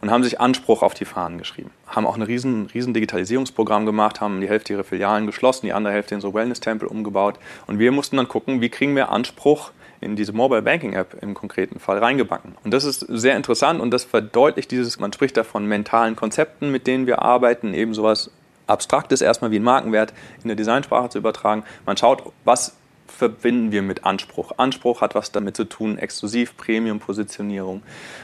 [0.02, 1.70] Und haben sich Anspruch auf die Fahnen geschrieben.
[1.86, 5.94] Haben auch ein riesen, riesen Digitalisierungsprogramm gemacht, haben die Hälfte ihrer Filialen geschlossen, die andere
[5.94, 7.38] Hälfte in so Wellness-Tempel umgebaut.
[7.66, 9.70] Und wir mussten dann gucken, wie kriegen wir Anspruch
[10.04, 12.54] in diese Mobile Banking App im konkreten Fall reingebacken.
[12.62, 16.70] Und das ist sehr interessant und das verdeutlicht dieses, man spricht da von mentalen Konzepten,
[16.70, 18.30] mit denen wir arbeiten, eben sowas
[18.66, 20.12] Abstraktes erstmal wie ein Markenwert
[20.42, 21.64] in der Designsprache zu übertragen.
[21.86, 24.52] Man schaut, was verbinden wir mit Anspruch.
[24.56, 27.82] Anspruch hat was damit zu tun, exklusiv, Premium-Positionierung.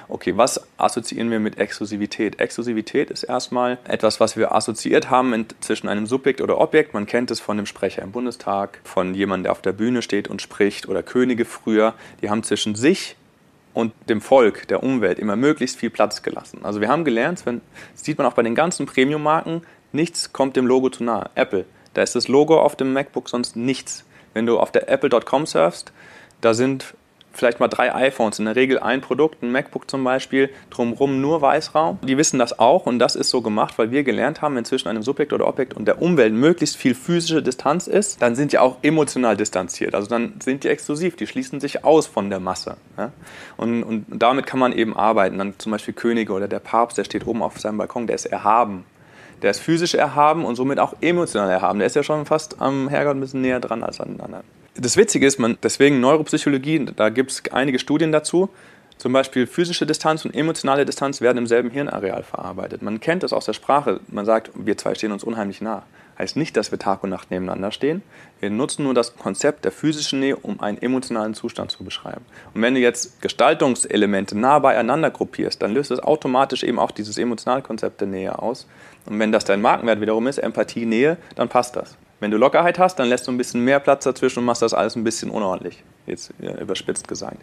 [0.09, 2.41] Okay, was assoziieren wir mit Exklusivität?
[2.41, 6.95] Exklusivität ist erstmal etwas, was wir assoziiert haben in, zwischen einem Subjekt oder Objekt.
[6.95, 10.29] Man kennt es von dem Sprecher im Bundestag, von jemandem, der auf der Bühne steht
[10.29, 11.95] und spricht oder Könige früher.
[12.23, 13.17] Die haben zwischen sich
[13.73, 16.61] und dem Volk, der Umwelt immer möglichst viel Platz gelassen.
[16.63, 17.61] Also wir haben gelernt, wenn,
[17.93, 19.63] das sieht man auch bei den ganzen Premium-Marken,
[19.93, 21.31] nichts kommt dem Logo zu nahe.
[21.35, 21.65] Apple,
[21.95, 24.05] da ist das Logo auf dem MacBook sonst nichts.
[24.35, 25.93] Wenn du auf der apple.com surfst,
[26.41, 26.95] da sind
[27.33, 31.43] vielleicht mal drei iPhones, in der Regel ein Produkt, ein MacBook zum Beispiel, drumherum nur
[31.43, 31.99] Weißraum.
[32.03, 34.89] Die wissen das auch und das ist so gemacht, weil wir gelernt haben, wenn zwischen
[34.89, 38.59] einem Subjekt oder Objekt und der Umwelt möglichst viel physische Distanz ist, dann sind die
[38.59, 39.95] auch emotional distanziert.
[39.95, 42.77] Also dann sind die exklusiv, die schließen sich aus von der Masse.
[42.97, 43.13] Ja?
[43.57, 45.39] Und, und damit kann man eben arbeiten.
[45.39, 48.27] Dann zum Beispiel Könige oder der Papst, der steht oben auf seinem Balkon, der ist
[48.27, 48.85] erhaben.
[49.43, 51.79] Der ist physisch erhaben und somit auch emotional erhaben.
[51.79, 54.45] Der ist ja schon fast am Herrgott ein bisschen näher dran als an den anderen.
[54.75, 58.51] Das Witzige ist, man, deswegen Neuropsychologie, da gibt es einige Studien dazu,
[59.01, 62.83] Zum Beispiel physische Distanz und emotionale Distanz werden im selben Hirnareal verarbeitet.
[62.83, 64.01] Man kennt das aus der Sprache.
[64.09, 65.85] Man sagt, wir zwei stehen uns unheimlich nah.
[66.19, 68.03] Heißt nicht, dass wir Tag und Nacht nebeneinander stehen.
[68.41, 72.27] Wir nutzen nur das Konzept der physischen Nähe, um einen emotionalen Zustand zu beschreiben.
[72.53, 77.17] Und wenn du jetzt Gestaltungselemente nah beieinander gruppierst, dann löst es automatisch eben auch dieses
[77.17, 78.67] Emotionalkonzept der Nähe aus.
[79.11, 81.97] Und wenn das dein Markenwert wiederum ist, Empathie, Nähe, dann passt das.
[82.21, 84.73] Wenn du Lockerheit hast, dann lässt du ein bisschen mehr Platz dazwischen und machst das
[84.73, 85.83] alles ein bisschen unordentlich.
[86.07, 87.39] Jetzt überspitzt gesagt.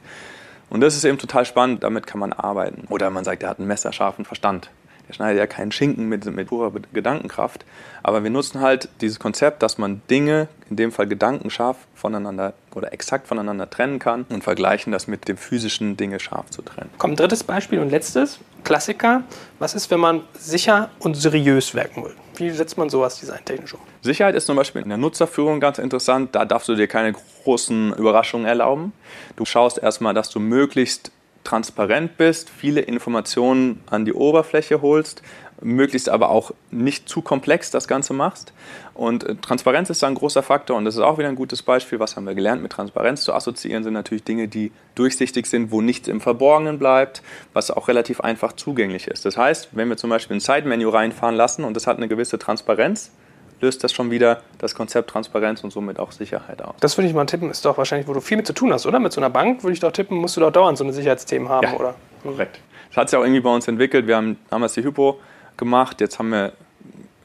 [0.69, 2.86] Und das ist eben total spannend, damit kann man arbeiten.
[2.89, 4.69] Oder man sagt, er hat einen messerscharfen Verstand.
[5.08, 7.65] Der schneidet ja keinen Schinken mit, mit purer Gedankenkraft.
[8.03, 12.93] Aber wir nutzen halt dieses Konzept, dass man Dinge, in dem Fall gedankenscharf, voneinander oder
[12.93, 16.89] exakt voneinander trennen kann und vergleichen das mit dem physischen Dinge scharf zu trennen.
[16.97, 18.39] Kommt drittes Beispiel und letztes.
[18.67, 19.23] Klassiker.
[19.60, 22.13] Was ist, wenn man sicher und seriös werken will?
[22.36, 23.80] Wie setzt man sowas designtechnisch um?
[24.01, 26.36] Sicherheit ist zum Beispiel in der Nutzerführung ganz interessant.
[26.36, 28.91] Da darfst du dir keine großen Überraschungen erlauben.
[29.38, 31.13] Du schaust erstmal, dass du möglichst
[31.45, 35.21] transparent bist, viele Informationen an die Oberfläche holst,
[35.62, 38.54] möglichst aber auch nicht zu komplex das Ganze machst.
[38.93, 41.63] Und äh, Transparenz ist da ein großer Faktor und das ist auch wieder ein gutes
[41.63, 42.00] Beispiel.
[42.00, 42.62] Was haben wir gelernt?
[42.62, 47.22] Mit Transparenz zu assoziieren sind natürlich Dinge, die durchsichtig sind, wo nichts im Verborgenen bleibt,
[47.54, 49.26] was auch relativ einfach zugänglich ist.
[49.26, 52.38] Das heißt, wenn wir zum Beispiel ein Side-Menu reinfahren lassen und das hat eine gewisse
[52.39, 53.12] Transparenz,
[53.60, 56.76] löst das schon wieder das Konzept Transparenz und somit auch Sicherheit aus.
[56.80, 58.86] Das würde ich mal tippen, ist doch wahrscheinlich, wo du viel mit zu tun hast,
[58.86, 59.00] oder?
[59.00, 61.50] Mit so einer Bank würde ich doch tippen, musst du doch dauernd so eine Sicherheitsthemen
[61.50, 61.96] haben, ja, oder?
[62.22, 62.60] Korrekt.
[62.89, 64.08] Das hat sich auch irgendwie bei uns entwickelt.
[64.08, 65.20] Wir haben damals die Hypo
[65.58, 66.54] gemacht, jetzt haben wir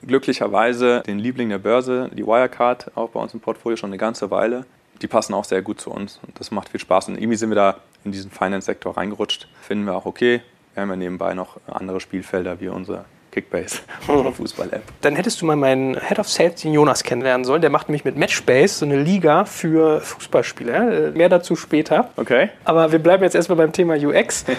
[0.07, 4.31] glücklicherweise den Liebling der Börse, die Wirecard, auch bei uns im Portfolio schon eine ganze
[4.31, 4.65] Weile.
[5.01, 7.09] Die passen auch sehr gut zu uns und das macht viel Spaß.
[7.09, 9.49] Und irgendwie sind wir da in diesen Finance-Sektor reingerutscht.
[9.61, 10.43] Finden wir auch okay.
[10.75, 14.83] Wir haben ja nebenbei noch andere Spielfelder wie unsere Kickbase, unsere Fußball-App.
[15.01, 17.63] Dann hättest du mal meinen Head of Sales, den Jonas, kennenlernen sollen.
[17.63, 21.13] Der macht nämlich mit Matchbase so eine Liga für Fußballspieler.
[21.13, 22.11] Mehr dazu später.
[22.17, 22.51] Okay.
[22.65, 24.45] Aber wir bleiben jetzt erstmal beim Thema UX.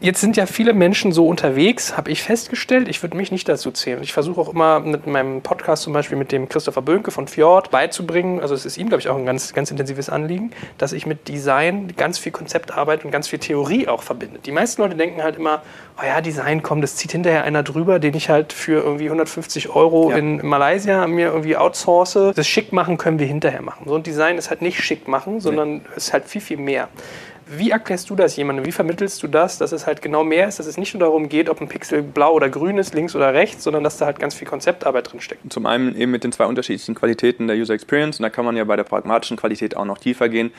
[0.00, 2.88] Jetzt sind ja viele Menschen so unterwegs, habe ich festgestellt.
[2.88, 4.02] Ich würde mich nicht dazu zählen.
[4.02, 7.70] Ich versuche auch immer mit meinem Podcast zum Beispiel mit dem Christopher Bönke von Fjord
[7.70, 11.06] beizubringen, also es ist ihm, glaube ich, auch ein ganz, ganz intensives Anliegen, dass ich
[11.06, 14.38] mit Design ganz viel Konzeptarbeit und ganz viel Theorie auch verbinde.
[14.44, 15.62] Die meisten Leute denken halt immer,
[15.98, 19.70] oh ja, Design, komm, das zieht hinterher einer drüber, den ich halt für irgendwie 150
[19.70, 20.16] Euro ja.
[20.16, 22.18] in Malaysia mir irgendwie outsource.
[22.34, 23.84] Das schick machen können wir hinterher machen.
[23.86, 25.82] So ein Design ist halt nicht schick machen, sondern nee.
[25.96, 26.88] ist halt viel, viel mehr.
[27.46, 28.64] Wie erklärst du das jemandem?
[28.64, 31.28] Wie vermittelst du das, dass es halt genau mehr ist, dass es nicht nur darum
[31.28, 34.18] geht, ob ein Pixel blau oder grün ist, links oder rechts, sondern dass da halt
[34.18, 35.52] ganz viel Konzeptarbeit drin steckt?
[35.52, 38.56] Zum einen eben mit den zwei unterschiedlichen Qualitäten der User Experience und da kann man
[38.56, 40.52] ja bei der pragmatischen Qualität auch noch tiefer gehen.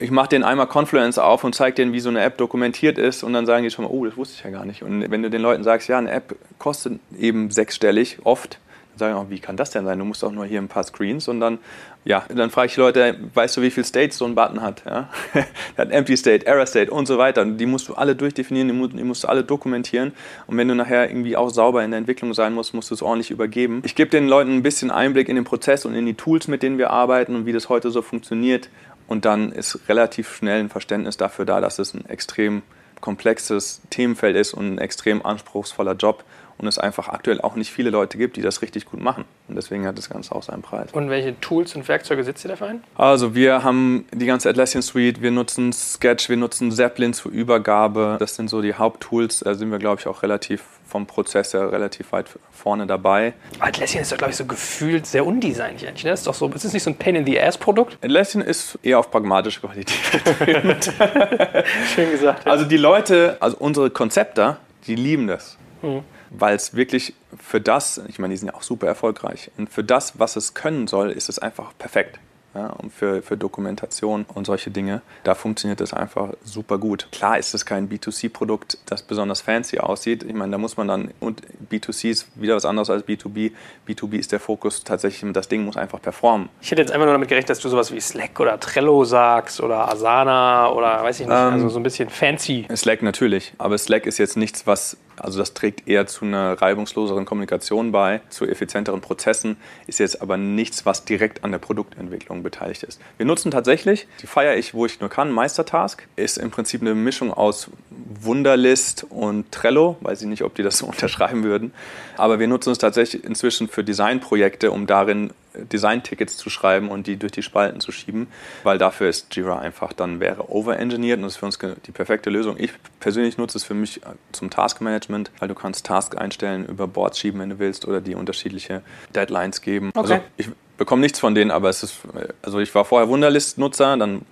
[0.00, 3.22] Ich mache den einmal Confluence auf und zeige denen, wie so eine App dokumentiert ist
[3.22, 4.82] und dann sagen die schon mal, oh, das wusste ich ja gar nicht.
[4.82, 8.58] Und wenn du den Leuten sagst, ja, eine App kostet eben sechsstellig, oft,
[8.96, 9.98] sagen auch, wie kann das denn sein?
[9.98, 11.58] Du musst auch nur hier ein paar Screens und dann,
[12.04, 14.82] ja, dann frage ich Leute, weißt du, wie viele States so ein Button hat?
[14.86, 15.10] Ja?
[15.34, 17.42] Der hat Empty State, Error State und so weiter.
[17.42, 20.12] Und die musst du alle durchdefinieren, die musst, du alle dokumentieren.
[20.46, 23.02] Und wenn du nachher irgendwie auch sauber in der Entwicklung sein musst, musst du es
[23.02, 23.82] ordentlich übergeben.
[23.84, 26.62] Ich gebe den Leuten ein bisschen Einblick in den Prozess und in die Tools, mit
[26.62, 28.70] denen wir arbeiten und wie das heute so funktioniert.
[29.06, 32.62] Und dann ist relativ schnell ein Verständnis dafür da, dass es ein extrem
[33.00, 36.24] komplexes Themenfeld ist und ein extrem anspruchsvoller Job
[36.60, 39.24] und es einfach aktuell auch nicht viele Leute gibt, die das richtig gut machen.
[39.48, 40.90] Und deswegen hat das Ganze auch seinen Preis.
[40.92, 42.84] Und welche Tools und Werkzeuge setzt ihr dafür ein?
[42.96, 48.16] Also wir haben die ganze Atlassian Suite, wir nutzen Sketch, wir nutzen Zeppelin zur Übergabe.
[48.20, 49.40] Das sind so die Haupttools.
[49.40, 53.32] Da sind wir, glaube ich, auch relativ vom Prozess her relativ weit vorne dabei.
[53.60, 56.04] Atlassian ist doch, glaube ich, so gefühlt sehr undesignig eigentlich.
[56.04, 56.10] Ne?
[56.10, 57.96] Das ist doch so, ist das nicht so ein Pain-in-the-Ass-Produkt?
[58.04, 59.96] Atlassian ist eher auf pragmatische Qualität
[61.94, 62.44] Schön gesagt.
[62.44, 62.52] Ja.
[62.52, 65.56] Also die Leute, also unsere Konzepter, die lieben das.
[65.80, 69.70] Mhm weil es wirklich für das, ich meine, die sind ja auch super erfolgreich, und
[69.70, 72.18] für das, was es können soll, ist es einfach perfekt
[72.54, 75.02] ja, und für, für Dokumentation und solche Dinge.
[75.22, 77.08] Da funktioniert das einfach super gut.
[77.12, 80.24] Klar ist es kein B2C-Produkt, das besonders fancy aussieht.
[80.24, 83.52] Ich meine, da muss man dann, und B2C ist wieder was anderes als B2B.
[83.88, 86.48] B2B ist der Fokus tatsächlich, das Ding muss einfach performen.
[86.60, 89.60] Ich hätte jetzt einfach nur damit gerechnet, dass du sowas wie Slack oder Trello sagst
[89.60, 92.66] oder Asana oder weiß ich nicht, ähm, also so ein bisschen fancy.
[92.74, 97.24] Slack natürlich, aber Slack ist jetzt nichts, was also das trägt eher zu einer reibungsloseren
[97.24, 99.56] Kommunikation bei, zu effizienteren Prozessen,
[99.86, 103.00] ist jetzt aber nichts, was direkt an der Produktentwicklung Entwicklung beteiligt ist.
[103.16, 106.06] Wir nutzen tatsächlich, die feiere ich, wo ich nur kann, Meistertask.
[106.16, 109.96] Ist im Prinzip eine Mischung aus Wunderlist und Trello.
[110.00, 111.72] Weiß ich nicht, ob die das so unterschreiben würden.
[112.16, 117.16] Aber wir nutzen es tatsächlich inzwischen für Designprojekte, um darin Design-Tickets zu schreiben und die
[117.16, 118.28] durch die Spalten zu schieben,
[118.62, 122.30] weil dafür ist Jira einfach dann wäre overengineert und das ist für uns die perfekte
[122.30, 122.56] Lösung.
[122.58, 124.00] Ich persönlich nutze es für mich
[124.32, 128.14] zum Taskmanagement, weil du kannst Task einstellen, über Boards schieben, wenn du willst, oder die
[128.14, 128.82] unterschiedliche
[129.14, 129.90] Deadlines geben.
[129.94, 129.98] Okay.
[129.98, 131.98] Also ich bekomme nichts von denen, aber es ist,
[132.42, 134.22] also ich war vorher Wunderlist-Nutzer, dann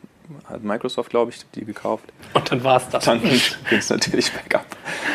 [0.49, 2.05] hat Microsoft, glaube ich, die gekauft.
[2.35, 3.05] Und dann war es das.
[3.05, 4.67] Dann ging es natürlich bergab.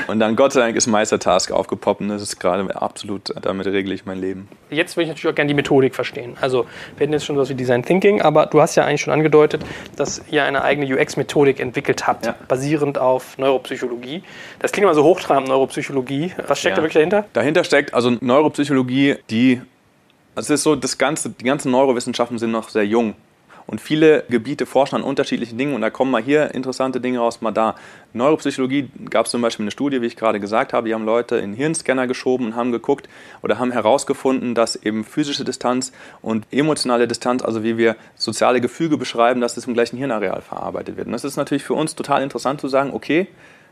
[0.08, 3.94] Und dann Gott sei Dank ist Meistertask aufgepoppt und das ist gerade absolut, damit regle
[3.94, 4.48] ich mein Leben.
[4.70, 6.36] Jetzt würde ich natürlich auch gerne die Methodik verstehen.
[6.42, 6.66] Also
[6.98, 9.64] wir hatten jetzt schon sowas wie Design Thinking, aber du hast ja eigentlich schon angedeutet,
[9.96, 12.36] dass ihr eine eigene UX-Methodik entwickelt habt, Ja.
[12.48, 14.24] basierend auf Neuropsychologie.
[14.60, 16.34] Das klingt immer so hochtrabend, Neuropsychologie.
[16.48, 16.76] Was steckt Ja.
[16.78, 17.26] da wirklich dahinter?
[17.34, 19.62] Dahinter steckt also Neuropsychologie, die,
[20.36, 23.14] also es ist so, das ganze, die ganzen Neurowissenschaften sind noch sehr jung.
[23.66, 27.42] Und viele Gebiete forschen an unterschiedlichen Dingen und da kommen mal hier interessante Dinge raus,
[27.42, 27.76] mal da.
[28.14, 31.38] Neuropsychologie gab es zum Beispiel eine Studie, wie ich gerade gesagt habe, die haben Leute
[31.38, 33.10] in Hirnscanner geschoben und haben geguckt
[33.42, 38.98] oder haben herausgefunden, dass eben physische Distanz und emotionale Distanz, also wie wir soziale Gefüge
[38.98, 41.08] beschreiben, dass das im gleichen Hirnareal verarbeitet wird.
[41.08, 43.28] Und das ist natürlich für uns total interessant zu sagen, okay,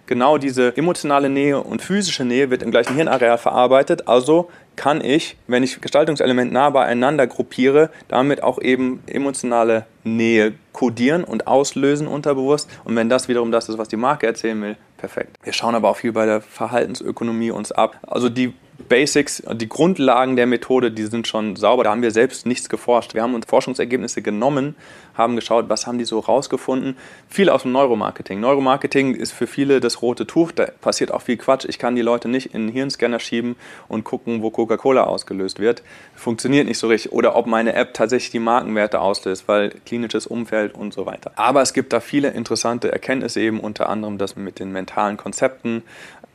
[0.06, 4.08] genau diese emotionale Nähe und physische Nähe wird im gleichen Hirnareal verarbeitet.
[4.08, 11.24] Also kann ich, wenn ich Gestaltungselemente nah beieinander gruppiere, damit auch eben emotionale Nähe kodieren
[11.24, 12.70] und auslösen unterbewusst.
[12.84, 15.38] Und wenn das wiederum das ist, was die Marke erzählen will, perfekt.
[15.44, 17.98] Wir schauen aber auch viel bei der Verhaltensökonomie uns ab.
[18.08, 21.84] Also die Basics, die Grundlagen der Methode, die sind schon sauber.
[21.84, 23.14] Da haben wir selbst nichts geforscht.
[23.14, 24.76] Wir haben uns Forschungsergebnisse genommen,
[25.14, 26.98] haben geschaut, was haben die so rausgefunden.
[27.28, 28.40] Viel aus dem Neuromarketing.
[28.40, 30.52] Neuromarketing ist für viele das rote Tuch.
[30.52, 31.66] Da passiert auch viel Quatsch.
[31.68, 33.56] Ich kann die Leute nicht in einen Hirnscanner schieben
[33.88, 35.84] und gucken, wo Coca-Cola ausgelöst wird.
[36.16, 37.12] Funktioniert nicht so richtig.
[37.12, 41.32] Oder ob meine App tatsächlich die Markenwerte auslöst, weil klinisches Umfeld und so weiter.
[41.36, 45.84] Aber es gibt da viele interessante Erkenntnisse eben, unter anderem das mit den mentalen Konzepten,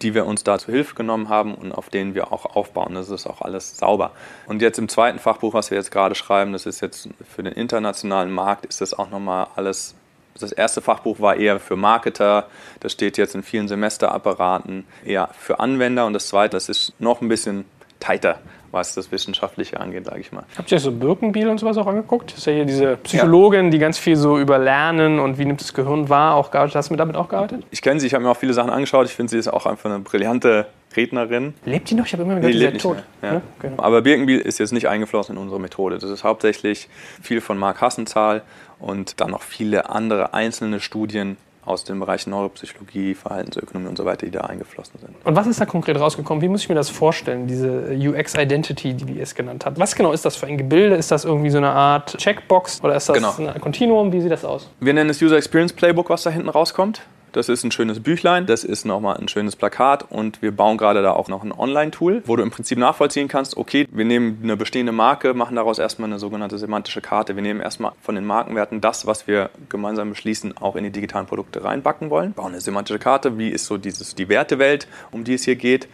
[0.02, 2.94] die wir uns da zu Hilfe genommen haben und auf denen wir auch aufbauen.
[2.94, 4.12] Das ist auch alles sauber.
[4.46, 7.52] Und jetzt im zweiten Fachbuch, was wir jetzt gerade schreiben, das ist jetzt für den
[7.52, 9.94] internationalen Markt, ist das auch nochmal alles.
[10.38, 12.48] Das erste Fachbuch war eher für Marketer,
[12.80, 17.22] das steht jetzt in vielen Semesterapparaten eher für Anwender und das zweite, das ist noch
[17.22, 17.64] ein bisschen
[18.00, 18.38] tighter,
[18.76, 20.44] was das Wissenschaftliche angeht, sage ich mal.
[20.56, 22.30] Habt ihr euch so Birkenbiel und sowas auch angeguckt?
[22.30, 25.60] Das ist ja hier diese Psychologin, die ganz viel so über Lernen und wie nimmt
[25.60, 26.76] das Gehirn wahr auch gearbeitet.
[26.76, 27.64] Hast du damit auch gearbeitet?
[27.70, 29.06] Ich kenne sie, ich habe mir auch viele Sachen angeschaut.
[29.06, 31.54] Ich finde, sie ist auch einfach eine brillante Rednerin.
[31.64, 32.06] Lebt die noch?
[32.06, 33.04] Ich habe immer Nee, gehört, die lebt sei nicht tot.
[33.22, 33.32] Ja.
[33.32, 33.42] Ne?
[33.60, 33.82] Genau.
[33.82, 35.98] Aber Birkenbiel ist jetzt nicht eingeflossen in unsere Methode.
[35.98, 36.88] Das ist hauptsächlich
[37.22, 38.42] viel von Mark Hassenzahl
[38.78, 41.36] und dann noch viele andere einzelne Studien
[41.66, 45.14] aus dem Bereich Neuropsychologie, Verhaltensökonomie und so weiter, die da eingeflossen sind.
[45.24, 46.40] Und was ist da konkret rausgekommen?
[46.42, 49.78] Wie muss ich mir das vorstellen, diese UX-Identity, die es genannt habt?
[49.78, 50.94] Was genau ist das für ein Gebilde?
[50.96, 53.34] Ist das irgendwie so eine Art Checkbox oder ist das Genau.
[53.52, 54.12] ein Kontinuum?
[54.12, 54.70] Wie sieht das aus?
[54.80, 57.02] Wir nennen es User Experience Playbook, was da hinten rauskommt.
[57.36, 61.02] Das ist ein schönes Büchlein, das ist nochmal ein schönes Plakat und wir bauen gerade
[61.02, 64.56] da auch noch ein Online-Tool, wo du im Prinzip nachvollziehen kannst, okay, wir nehmen eine
[64.56, 67.36] bestehende Marke, machen daraus erstmal eine sogenannte semantische Karte.
[67.36, 71.26] Wir nehmen erstmal von den Markenwerten das, was wir gemeinsam beschließen, auch in die digitalen
[71.26, 72.32] Produkte reinbacken wollen.
[72.32, 75.88] Bauen eine semantische Karte, wie ist so dieses, die Wertewelt, um die es hier geht.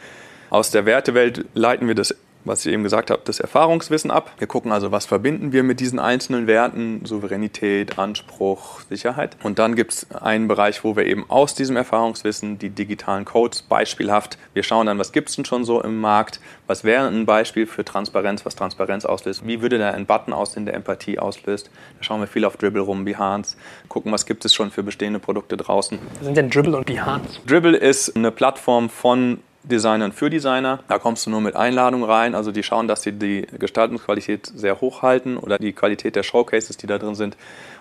[0.49, 4.33] Aus der Wertewelt leiten wir das was ich eben gesagt habe, das Erfahrungswissen ab.
[4.39, 9.37] Wir gucken also, was verbinden wir mit diesen einzelnen Werten, Souveränität, Anspruch, Sicherheit.
[9.43, 13.63] Und dann gibt es einen Bereich, wo wir eben aus diesem Erfahrungswissen die digitalen Codes
[13.63, 17.27] beispielhaft, wir schauen dann, was gibt es denn schon so im Markt, was wäre ein
[17.27, 21.71] Beispiel für Transparenz, was Transparenz auslöst, wie würde da ein Button aussehen, der Empathie auslöst.
[21.99, 23.57] Da schauen wir viel auf Dribble rum, Behance,
[23.89, 25.99] gucken, was gibt es schon für bestehende Produkte draußen.
[26.19, 27.41] Was sind denn Dribble und Behance?
[27.47, 30.81] Dribble ist eine Plattform von Designern für Designer.
[30.89, 32.35] Da kommst du nur mit Einladung rein.
[32.35, 36.77] Also die schauen, dass sie die Gestaltungsqualität sehr hoch halten oder die Qualität der Showcases,
[36.77, 37.37] die da drin sind.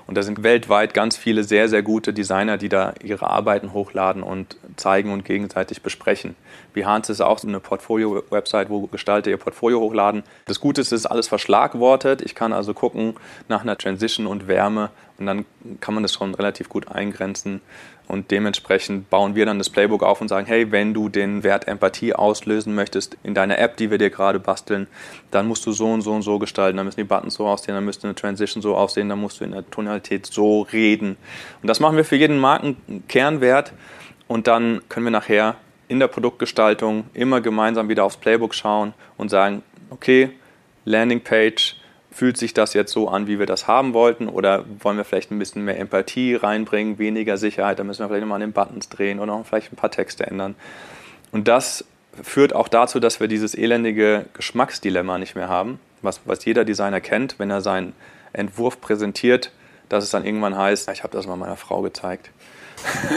[0.08, 4.24] Und da sind weltweit ganz viele sehr, sehr gute Designer, die da ihre Arbeiten hochladen
[4.24, 6.36] und zeigen und gegenseitig besprechen.
[6.74, 10.24] Behance ist auch so eine Portfolio-Website, wo Gestalter ihr Portfolio hochladen.
[10.46, 12.22] Das Gute ist, es ist alles verschlagwortet.
[12.22, 13.16] Ich kann also gucken
[13.48, 15.46] nach einer Transition und Wärme und dann
[15.80, 17.62] kann man das schon relativ gut eingrenzen.
[18.12, 21.70] Und dementsprechend bauen wir dann das Playbook auf und sagen, hey, wenn du den Wert
[21.70, 24.88] Empathie auslösen möchtest in deiner App, die wir dir gerade basteln,
[25.32, 26.76] dann musst du so und so und so gestalten.
[26.76, 29.46] Dann müssen die Buttons so aussehen, dann müsste eine Transition so aussehen, dann musst du
[29.46, 31.16] in der Tonalität so reden.
[31.62, 33.72] Und das machen wir für jeden Markenkernwert.
[34.28, 35.56] Und dann können wir nachher
[35.88, 40.32] in der Produktgestaltung immer gemeinsam wieder aufs Playbook schauen und sagen, okay,
[40.84, 41.78] Landingpage,
[42.12, 44.28] fühlt sich das jetzt so an, wie wir das haben wollten?
[44.28, 47.80] Oder wollen wir vielleicht ein bisschen mehr Empathie reinbringen, weniger Sicherheit?
[47.80, 50.28] Da müssen wir vielleicht nochmal an den Buttons drehen oder noch vielleicht ein paar Texte
[50.28, 50.56] ändern.
[51.32, 51.86] Und das
[52.22, 57.00] führt auch dazu, dass wir dieses elendige Geschmacksdilemma nicht mehr haben, was, was jeder Designer
[57.00, 57.94] kennt, wenn er seinen
[58.34, 59.52] Entwurf präsentiert,
[59.88, 62.30] dass es dann irgendwann heißt, ich habe das mal meiner Frau gezeigt.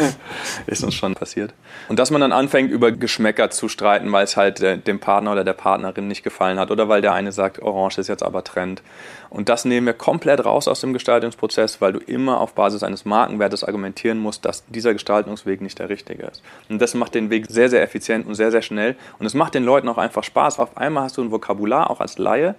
[0.67, 1.55] ist uns schon passiert.
[1.89, 5.45] Und dass man dann anfängt, über Geschmäcker zu streiten, weil es halt dem Partner oder
[5.45, 8.83] der Partnerin nicht gefallen hat oder weil der eine sagt, Orange ist jetzt aber Trend.
[9.31, 13.05] Und das nehmen wir komplett raus aus dem Gestaltungsprozess, weil du immer auf Basis eines
[13.05, 16.43] Markenwertes argumentieren musst, dass dieser Gestaltungsweg nicht der richtige ist.
[16.69, 18.97] Und das macht den Weg sehr, sehr effizient und sehr, sehr schnell.
[19.19, 20.59] Und es macht den Leuten auch einfach Spaß.
[20.59, 22.55] Auf einmal hast du ein Vokabular, auch als Laie,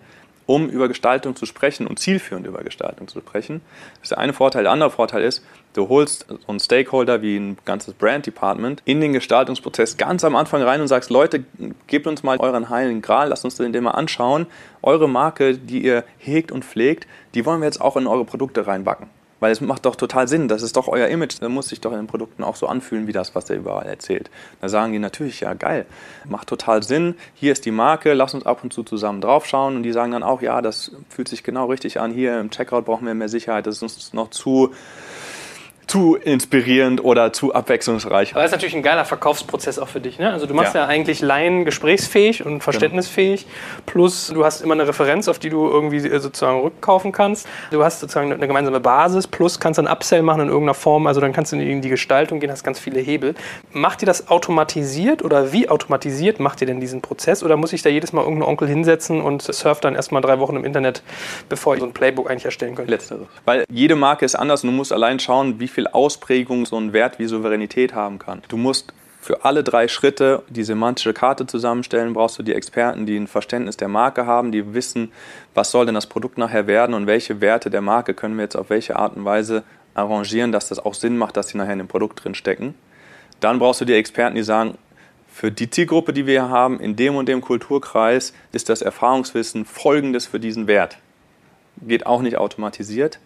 [0.45, 3.61] um über Gestaltung zu sprechen und zielführend über Gestaltung zu sprechen.
[3.95, 4.63] Das ist der eine Vorteil.
[4.63, 5.43] Der andere Vorteil ist,
[5.73, 10.35] du holst so einen Stakeholder wie ein ganzes Brand Department in den Gestaltungsprozess ganz am
[10.35, 11.43] Anfang rein und sagst, Leute,
[11.87, 14.45] gebt uns mal euren heiligen Gral, lasst uns den mal anschauen.
[14.81, 18.67] Eure Marke, die ihr hegt und pflegt, die wollen wir jetzt auch in eure Produkte
[18.67, 19.09] reinbacken.
[19.39, 21.91] Weil es macht doch total Sinn, das ist doch euer Image, da muss sich doch
[21.91, 24.29] in den Produkten auch so anfühlen wie das, was der überall erzählt.
[24.61, 25.86] Da sagen die natürlich, ja geil,
[26.27, 29.83] macht total Sinn, hier ist die Marke, lass uns ab und zu zusammen draufschauen und
[29.83, 33.05] die sagen dann auch, ja, das fühlt sich genau richtig an, hier im Checkout brauchen
[33.05, 34.73] wir mehr Sicherheit, das ist uns noch zu
[35.88, 38.31] zu inspirierend oder zu abwechslungsreich.
[38.31, 40.19] Aber das ist natürlich ein geiler Verkaufsprozess auch für dich.
[40.19, 40.31] Ne?
[40.31, 43.43] Also du machst ja, ja eigentlich Laien gesprächsfähig und verständnisfähig.
[43.43, 43.83] Genau.
[43.86, 47.47] Plus du hast immer eine Referenz, auf die du irgendwie sozusagen rückkaufen kannst.
[47.71, 49.27] Du hast sozusagen eine gemeinsame Basis.
[49.27, 51.07] Plus kannst du einen Upsell machen in irgendeiner Form.
[51.07, 53.36] Also dann kannst du in die Gestaltung gehen, hast ganz viele Hebel.
[53.71, 57.43] Macht ihr das automatisiert oder wie automatisiert macht ihr denn diesen Prozess?
[57.43, 60.55] Oder muss ich da jedes Mal irgendeinen Onkel hinsetzen und surf dann erstmal drei Wochen
[60.55, 61.03] im Internet,
[61.49, 62.91] bevor ich so ein Playbook eigentlich erstellen könnte?
[62.91, 63.27] Letzteres.
[63.45, 66.93] Weil jede Marke ist anders und du musst allein schauen, wie viel Ausprägung so ein
[66.93, 68.41] Wert wie Souveränität haben kann.
[68.47, 73.17] Du musst für alle drei Schritte die semantische Karte zusammenstellen, brauchst du die Experten, die
[73.17, 75.11] ein Verständnis der Marke haben, die wissen,
[75.53, 78.55] was soll denn das Produkt nachher werden und welche Werte der Marke können wir jetzt
[78.55, 79.63] auf welche Art und Weise
[79.95, 82.76] arrangieren, dass das auch Sinn macht, dass sie nachher in dem Produkt drin stecken.
[83.41, 84.78] Dann brauchst du die Experten, die sagen,
[85.28, 90.26] für die Zielgruppe, die wir haben, in dem und dem Kulturkreis ist das Erfahrungswissen folgendes
[90.26, 90.99] für diesen Wert.
[91.82, 93.19] Geht auch nicht automatisiert.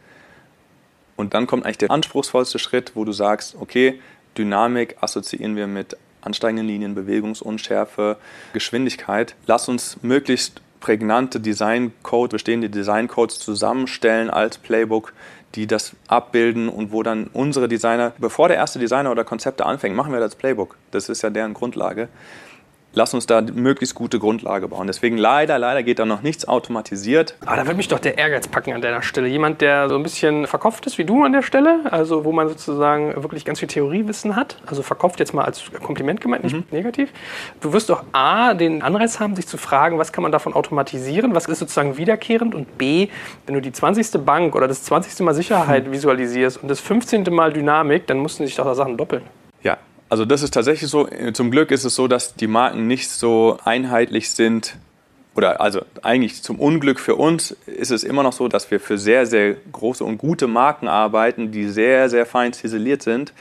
[1.20, 3.99] Und dann kommt eigentlich der anspruchsvollste Schritt, wo du sagst, okay,
[4.38, 8.15] Dynamik assoziieren wir mit ansteigenden Linien, Bewegungsunschärfe,
[8.53, 9.36] Geschwindigkeit.
[9.45, 15.11] Lass uns möglichst prägnante Designcodes, bestehende Designcodes zusammenstellen als Playbook,
[15.55, 19.97] die das abbilden und wo dann unsere Designer, bevor der erste Designer oder Konzepte anfängt,
[19.97, 20.78] machen wir das Playbook.
[20.91, 22.07] Das ist ja deren Grundlage
[22.94, 24.88] lass uns da möglichst gute Grundlage bauen.
[24.88, 27.36] Deswegen leider, leider geht da noch nichts automatisiert.
[27.46, 29.28] Aber da würde mich doch der Ehrgeiz packen an deiner Stelle.
[29.28, 32.48] Jemand, der so ein bisschen verkopft ist wie du an der Stelle, also wo man
[32.50, 36.64] sozusagen wirklich ganz viel Theoriewissen hat, also verkopft jetzt mal als Kompliment gemeint, nicht mhm.
[36.72, 37.12] negativ.
[37.62, 41.36] Du wirst doch A, den Anreiz haben, sich zu fragen, was kann man davon automatisieren,
[41.36, 43.08] was ist sozusagen wiederkehrend und B,
[43.46, 44.24] wenn du die 20.
[44.26, 45.20] Bank oder das 20.
[45.22, 45.92] Mal Sicherheit mhm.
[45.92, 47.24] visualisierst und das 15.
[47.30, 49.24] Mal Dynamik, dann mussten sich doch da Sachen doppeln.
[50.10, 51.07] Also das ist tatsächlich so.
[51.34, 54.76] Zum Glück ist es so, dass die Marken nicht so einheitlich sind.
[55.36, 58.97] Oder also eigentlich zum Unglück für uns ist es immer noch so, dass wir für
[58.97, 63.32] sehr, sehr große und gute Marken arbeiten, die sehr, sehr fein ziseliert sind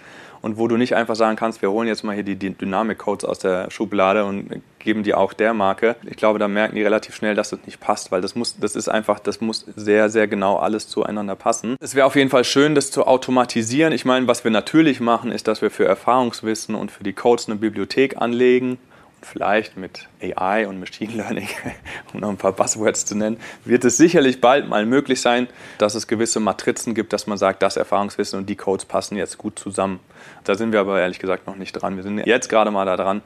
[0.42, 3.38] und wo du nicht einfach sagen kannst, wir holen jetzt mal hier die, Dynamik-Codes aus
[3.38, 5.96] der Schublade und geben die auch der Marke.
[6.08, 8.74] Ich glaube, da merken die relativ schnell, dass das nicht passt, weil das muss, das
[8.74, 11.76] ist einfach, das muss sehr, sehr genau alles zueinander passen.
[11.78, 13.92] Es wäre auf jeden Fall schön, das zu automatisieren.
[13.92, 17.48] Ich meine, was wir natürlich machen, ist, dass wir für Erfahrungswissen und für die Codes
[17.48, 18.78] eine Bibliothek anlegen
[19.20, 21.48] vielleicht mit AI und Machine Learning,
[22.12, 25.94] um noch ein paar Buzzwords zu nennen, wird es sicherlich bald mal möglich sein, dass
[25.94, 29.58] es gewisse Matrizen gibt, dass man sagt, das Erfahrungswissen und die Codes passen jetzt gut
[29.58, 30.00] zusammen.
[30.44, 31.96] Da sind wir aber ehrlich gesagt noch nicht dran.
[31.96, 33.22] Wir sind jetzt gerade mal da dran,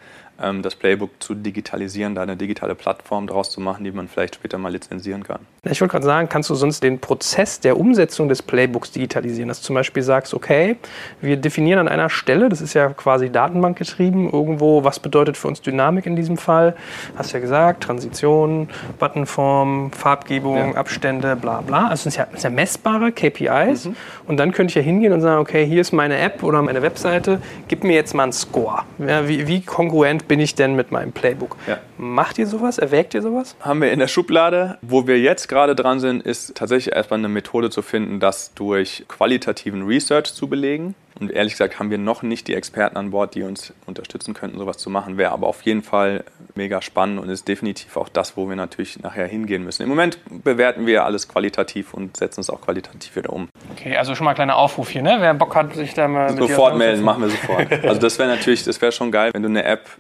[0.63, 4.59] das Playbook zu digitalisieren, da eine digitale Plattform draus zu machen, die man vielleicht später
[4.59, 5.41] mal lizenzieren kann.
[5.65, 9.49] Ich wollte gerade sagen, kannst du sonst den Prozess der Umsetzung des Playbooks digitalisieren?
[9.49, 10.77] Dass du zum Beispiel sagst, okay,
[11.21, 15.61] wir definieren an einer Stelle, das ist ja quasi datenbankgetrieben, irgendwo, was bedeutet für uns
[15.61, 16.75] Dynamik in diesem Fall?
[17.17, 18.69] Hast ja gesagt, Transition,
[18.99, 20.75] Buttonform, Farbgebung, ja.
[20.75, 21.89] Abstände, bla bla.
[21.89, 23.87] Also das sind ja, ja messbare KPIs.
[23.87, 23.97] Mhm.
[24.27, 26.83] Und dann könnte ich ja hingehen und sagen, okay, hier ist meine App oder meine
[26.83, 28.83] Webseite, gib mir jetzt mal einen Score.
[28.99, 31.59] Ja, wie, wie kongruent bin ich denn mit meinem Playbook?
[31.67, 31.77] Ja.
[31.99, 32.79] Macht ihr sowas?
[32.79, 33.55] Erwägt ihr sowas?
[33.61, 34.79] Haben wir in der Schublade.
[34.81, 39.05] Wo wir jetzt gerade dran sind, ist tatsächlich erstmal eine Methode zu finden, das durch
[39.09, 40.95] qualitativen Research zu belegen.
[41.21, 44.59] Und ehrlich gesagt haben wir noch nicht die Experten an Bord, die uns unterstützen könnten,
[44.59, 45.19] sowas zu machen.
[45.19, 46.25] Wäre aber auf jeden Fall
[46.55, 49.83] mega spannend und ist definitiv auch das, wo wir natürlich nachher hingehen müssen.
[49.83, 53.51] Im Moment bewerten wir alles qualitativ und setzen es auch qualitativ wieder um.
[53.73, 55.19] Okay, also schon mal ein kleiner Aufruf hier, ne?
[55.21, 57.71] Wer Bock hat, sich da mal sofort melden, machen wir sofort.
[57.85, 59.91] Also das wäre natürlich, das wäre schon geil, wenn du eine App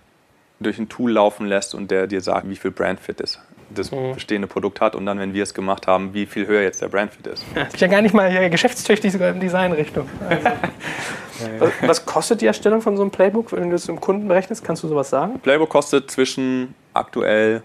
[0.62, 3.40] durch ein Tool laufen lässt und der dir sagt, wie viel Brandfit ist
[3.74, 4.14] das mhm.
[4.14, 6.88] bestehende Produkt hat und dann, wenn wir es gemacht haben, wie viel höher jetzt der
[6.88, 7.44] Brandfit ist.
[7.54, 10.08] Ja, das ist ja gar nicht mal geschäftstüchtig sogar in Designrichtung.
[11.42, 14.28] Also, was, was kostet die Erstellung von so einem Playbook, wenn du das im Kunden
[14.28, 14.62] berechnest?
[14.64, 15.40] Kannst du sowas sagen?
[15.40, 17.62] Playbook kostet zwischen aktuell,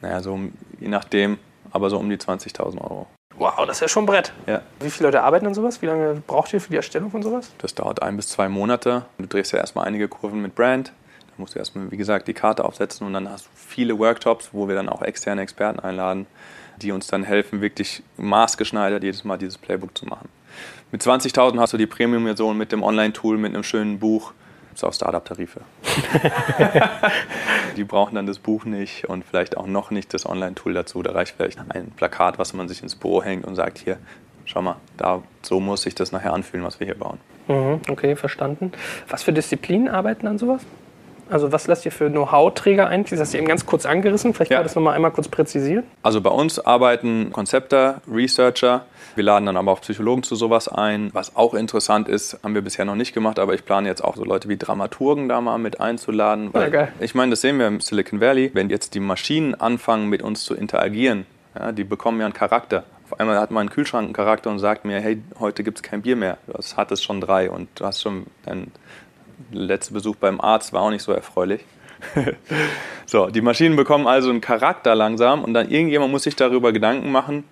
[0.00, 0.38] naja, so
[0.78, 1.38] je nachdem,
[1.72, 3.08] aber so um die 20.000 Euro.
[3.36, 4.32] Wow, das ist ja schon ein Brett.
[4.46, 4.62] Ja.
[4.78, 5.82] Wie viele Leute arbeiten an sowas?
[5.82, 7.50] Wie lange braucht ihr für die Erstellung von sowas?
[7.58, 9.06] Das dauert ein bis zwei Monate.
[9.18, 10.92] Du drehst ja erstmal einige Kurven mit Brand,
[11.38, 14.68] musst du erstmal, wie gesagt, die Karte aufsetzen und dann hast du viele Workshops, wo
[14.68, 16.26] wir dann auch externe Experten einladen,
[16.82, 20.28] die uns dann helfen, wirklich maßgeschneidert jedes Mal dieses Playbook zu machen.
[20.90, 24.32] Mit 20.000 hast du die Premium-Version mit dem Online-Tool, mit einem schönen Buch.
[24.74, 25.60] Ist auch Startup-Tarife.
[27.76, 31.02] die brauchen dann das Buch nicht und vielleicht auch noch nicht das Online-Tool dazu.
[31.02, 33.98] Da reicht vielleicht ein Plakat, was man sich ins Büro hängt und sagt, hier,
[34.44, 37.18] schau mal, da, so muss sich das nachher anfühlen, was wir hier bauen.
[37.48, 38.72] Mhm, okay, verstanden.
[39.08, 40.62] Was für Disziplinen arbeiten an sowas?
[41.30, 43.04] Also was lasst ihr für Know-how-Träger ein?
[43.04, 44.34] Das hast du eben ganz kurz angerissen.
[44.34, 44.58] Vielleicht ja.
[44.58, 45.84] kann das nochmal einmal kurz präzisieren.
[46.02, 48.86] Also bei uns arbeiten Konzepter, Researcher.
[49.14, 51.10] Wir laden dann aber auch Psychologen zu sowas ein.
[51.12, 54.16] Was auch interessant ist, haben wir bisher noch nicht gemacht, aber ich plane jetzt auch
[54.16, 56.50] so Leute wie Dramaturgen da mal mit einzuladen.
[56.52, 58.50] Weil, ja, ich meine, das sehen wir im Silicon Valley.
[58.54, 61.26] Wenn jetzt die Maschinen anfangen, mit uns zu interagieren,
[61.58, 62.84] ja, die bekommen ja einen Charakter.
[63.10, 66.02] Auf einmal hat mein Kühlschrank einen Charakter und sagt mir, hey, heute gibt es kein
[66.02, 66.36] Bier mehr.
[66.46, 68.70] Du hattest schon drei und du hast schon dein
[69.52, 71.64] letzter Besuch beim Arzt war auch nicht so erfreulich.
[73.06, 77.10] so, die Maschinen bekommen also einen Charakter langsam und dann irgendjemand muss sich darüber Gedanken
[77.10, 77.44] machen,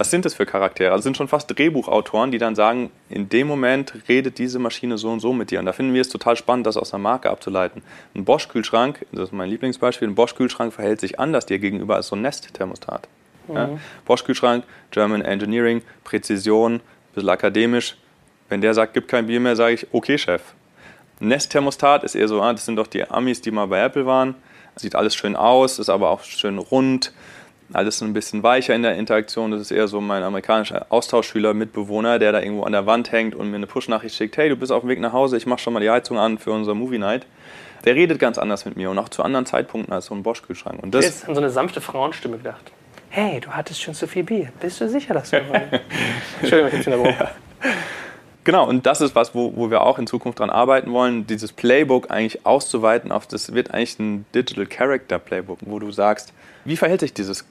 [0.00, 0.92] was sind das für Charaktere?
[0.92, 5.10] Also sind schon fast Drehbuchautoren, die dann sagen, in dem Moment redet diese Maschine so
[5.10, 5.58] und so mit dir.
[5.58, 7.82] Und da finden wir es total spannend, das aus einer Marke abzuleiten.
[8.14, 12.16] Ein Bosch-Kühlschrank, das ist mein Lieblingsbeispiel, ein Bosch-Kühlschrank verhält sich anders dir gegenüber als so
[12.16, 13.08] ein Nest-Thermostat.
[13.46, 13.54] Mhm.
[13.54, 13.68] Ja?
[14.06, 16.80] Bosch-Kühlschrank, German Engineering, Präzision, ein
[17.14, 17.98] bisschen akademisch.
[18.48, 20.40] Wenn der sagt, gibt kein Bier mehr, sage ich, okay, Chef.
[21.20, 24.34] Nest-Thermostat ist eher so, ah, das sind doch die Amis, die mal bei Apple waren.
[24.76, 27.12] Sieht alles schön aus, ist aber auch schön rund,
[27.72, 29.50] alles ein bisschen weicher in der Interaktion.
[29.50, 33.34] Das ist eher so mein amerikanischer Austauschschüler, Mitbewohner, der da irgendwo an der Wand hängt
[33.34, 35.60] und mir eine Push-Nachricht schickt: Hey, du bist auf dem Weg nach Hause, ich mache
[35.60, 37.26] schon mal die Heizung an für unser Movie Night.
[37.84, 40.82] Der redet ganz anders mit mir und auch zu anderen Zeitpunkten als so ein Bosch-Kühlschrank.
[40.82, 42.72] Und das ich an so eine sanfte Frauenstimme gedacht.
[43.08, 44.50] Hey, du hattest schon zu viel Bier.
[44.60, 45.36] Bist du sicher, dass du.
[46.40, 47.30] Entschuldigung, ich bin ja.
[48.44, 51.52] Genau, und das ist was, wo, wo wir auch in Zukunft dran arbeiten wollen, dieses
[51.52, 56.32] Playbook eigentlich auszuweiten auf, das wird eigentlich ein Digital Character Playbook, wo du sagst,
[56.64, 57.44] wie verhält sich dieses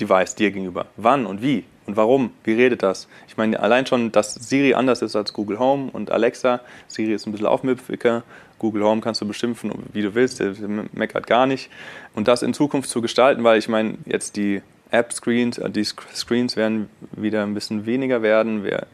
[0.00, 0.86] Device dir gegenüber?
[0.96, 1.64] Wann und wie?
[1.86, 2.30] Und warum?
[2.44, 3.08] Wie redet das?
[3.26, 6.60] Ich meine, allein schon, dass Siri anders ist als Google Home und Alexa.
[6.86, 8.22] Siri ist ein bisschen aufmüpfiger.
[8.60, 10.38] Google Home kannst du beschimpfen, wie du willst.
[10.38, 10.54] Der
[10.92, 11.70] meckert gar nicht.
[12.14, 14.62] Und das in Zukunft zu gestalten, weil ich meine, jetzt die
[14.92, 18.62] App-Screens, äh, die Screens werden wieder ein bisschen weniger werden.
[18.62, 18.86] Wir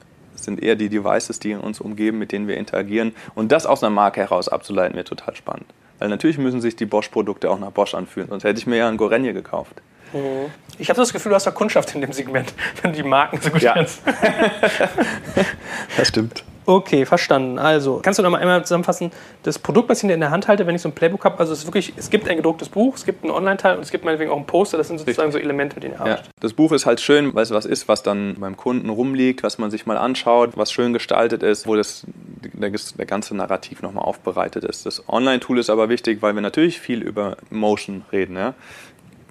[0.44, 3.14] sind eher die Devices, die uns umgeben, mit denen wir interagieren.
[3.34, 5.66] Und das aus einer Marke heraus abzuleiten, wäre total spannend.
[5.98, 8.88] Weil natürlich müssen sich die Bosch-Produkte auch nach Bosch anfühlen, sonst hätte ich mir ja
[8.88, 9.82] einen Gorenje gekauft.
[10.12, 10.50] Mhm.
[10.78, 13.40] Ich habe das Gefühl, du hast ja Kundschaft in dem Segment, wenn du die Marken
[13.40, 13.74] so gut ja.
[13.74, 14.02] kennst.
[15.96, 16.44] das stimmt.
[16.68, 17.58] Okay, verstanden.
[17.58, 19.10] Also, kannst du noch mal einmal zusammenfassen,
[19.42, 21.50] das Produkt, was ich in der Hand halte, wenn ich so ein Playbook habe, also
[21.54, 24.04] es ist wirklich, es gibt ein gedrucktes Buch, es gibt einen Online-Teil und es gibt
[24.04, 26.26] meinetwegen auch ein Poster, das sind sozusagen so Elemente, mit denen ihr arbeitet.
[26.26, 26.32] Ja.
[26.40, 29.56] Das Buch ist halt schön, weil es was ist, was dann beim Kunden rumliegt, was
[29.56, 32.04] man sich mal anschaut, was schön gestaltet ist, wo das,
[32.52, 34.84] der, der ganze Narrativ nochmal aufbereitet ist.
[34.84, 38.36] Das Online-Tool ist aber wichtig, weil wir natürlich viel über Motion reden.
[38.36, 38.52] Ja?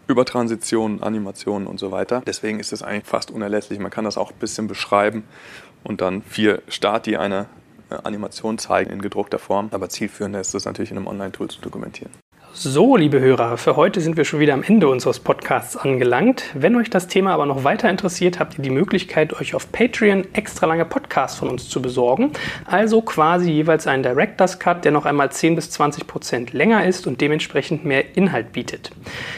[0.08, 2.22] über Transitionen, Animationen und so weiter.
[2.26, 3.78] Deswegen ist es eigentlich fast unerlässlich.
[3.80, 5.26] Man kann das auch ein bisschen beschreiben
[5.88, 7.48] und dann vier Stati eine
[7.90, 9.70] äh, Animation zeigen in gedruckter Form.
[9.72, 12.12] Aber zielführender ist es natürlich in einem Online-Tool zu dokumentieren.
[12.54, 16.46] So, liebe Hörer, für heute sind wir schon wieder am Ende unseres Podcasts angelangt.
[16.56, 20.26] Wenn euch das Thema aber noch weiter interessiert, habt ihr die Möglichkeit, euch auf Patreon
[20.34, 22.32] extra lange Podcasts von uns zu besorgen.
[22.66, 27.06] Also quasi jeweils einen Director's Cut, der noch einmal 10 bis 20 Prozent länger ist
[27.06, 28.92] und dementsprechend mehr Inhalt bietet.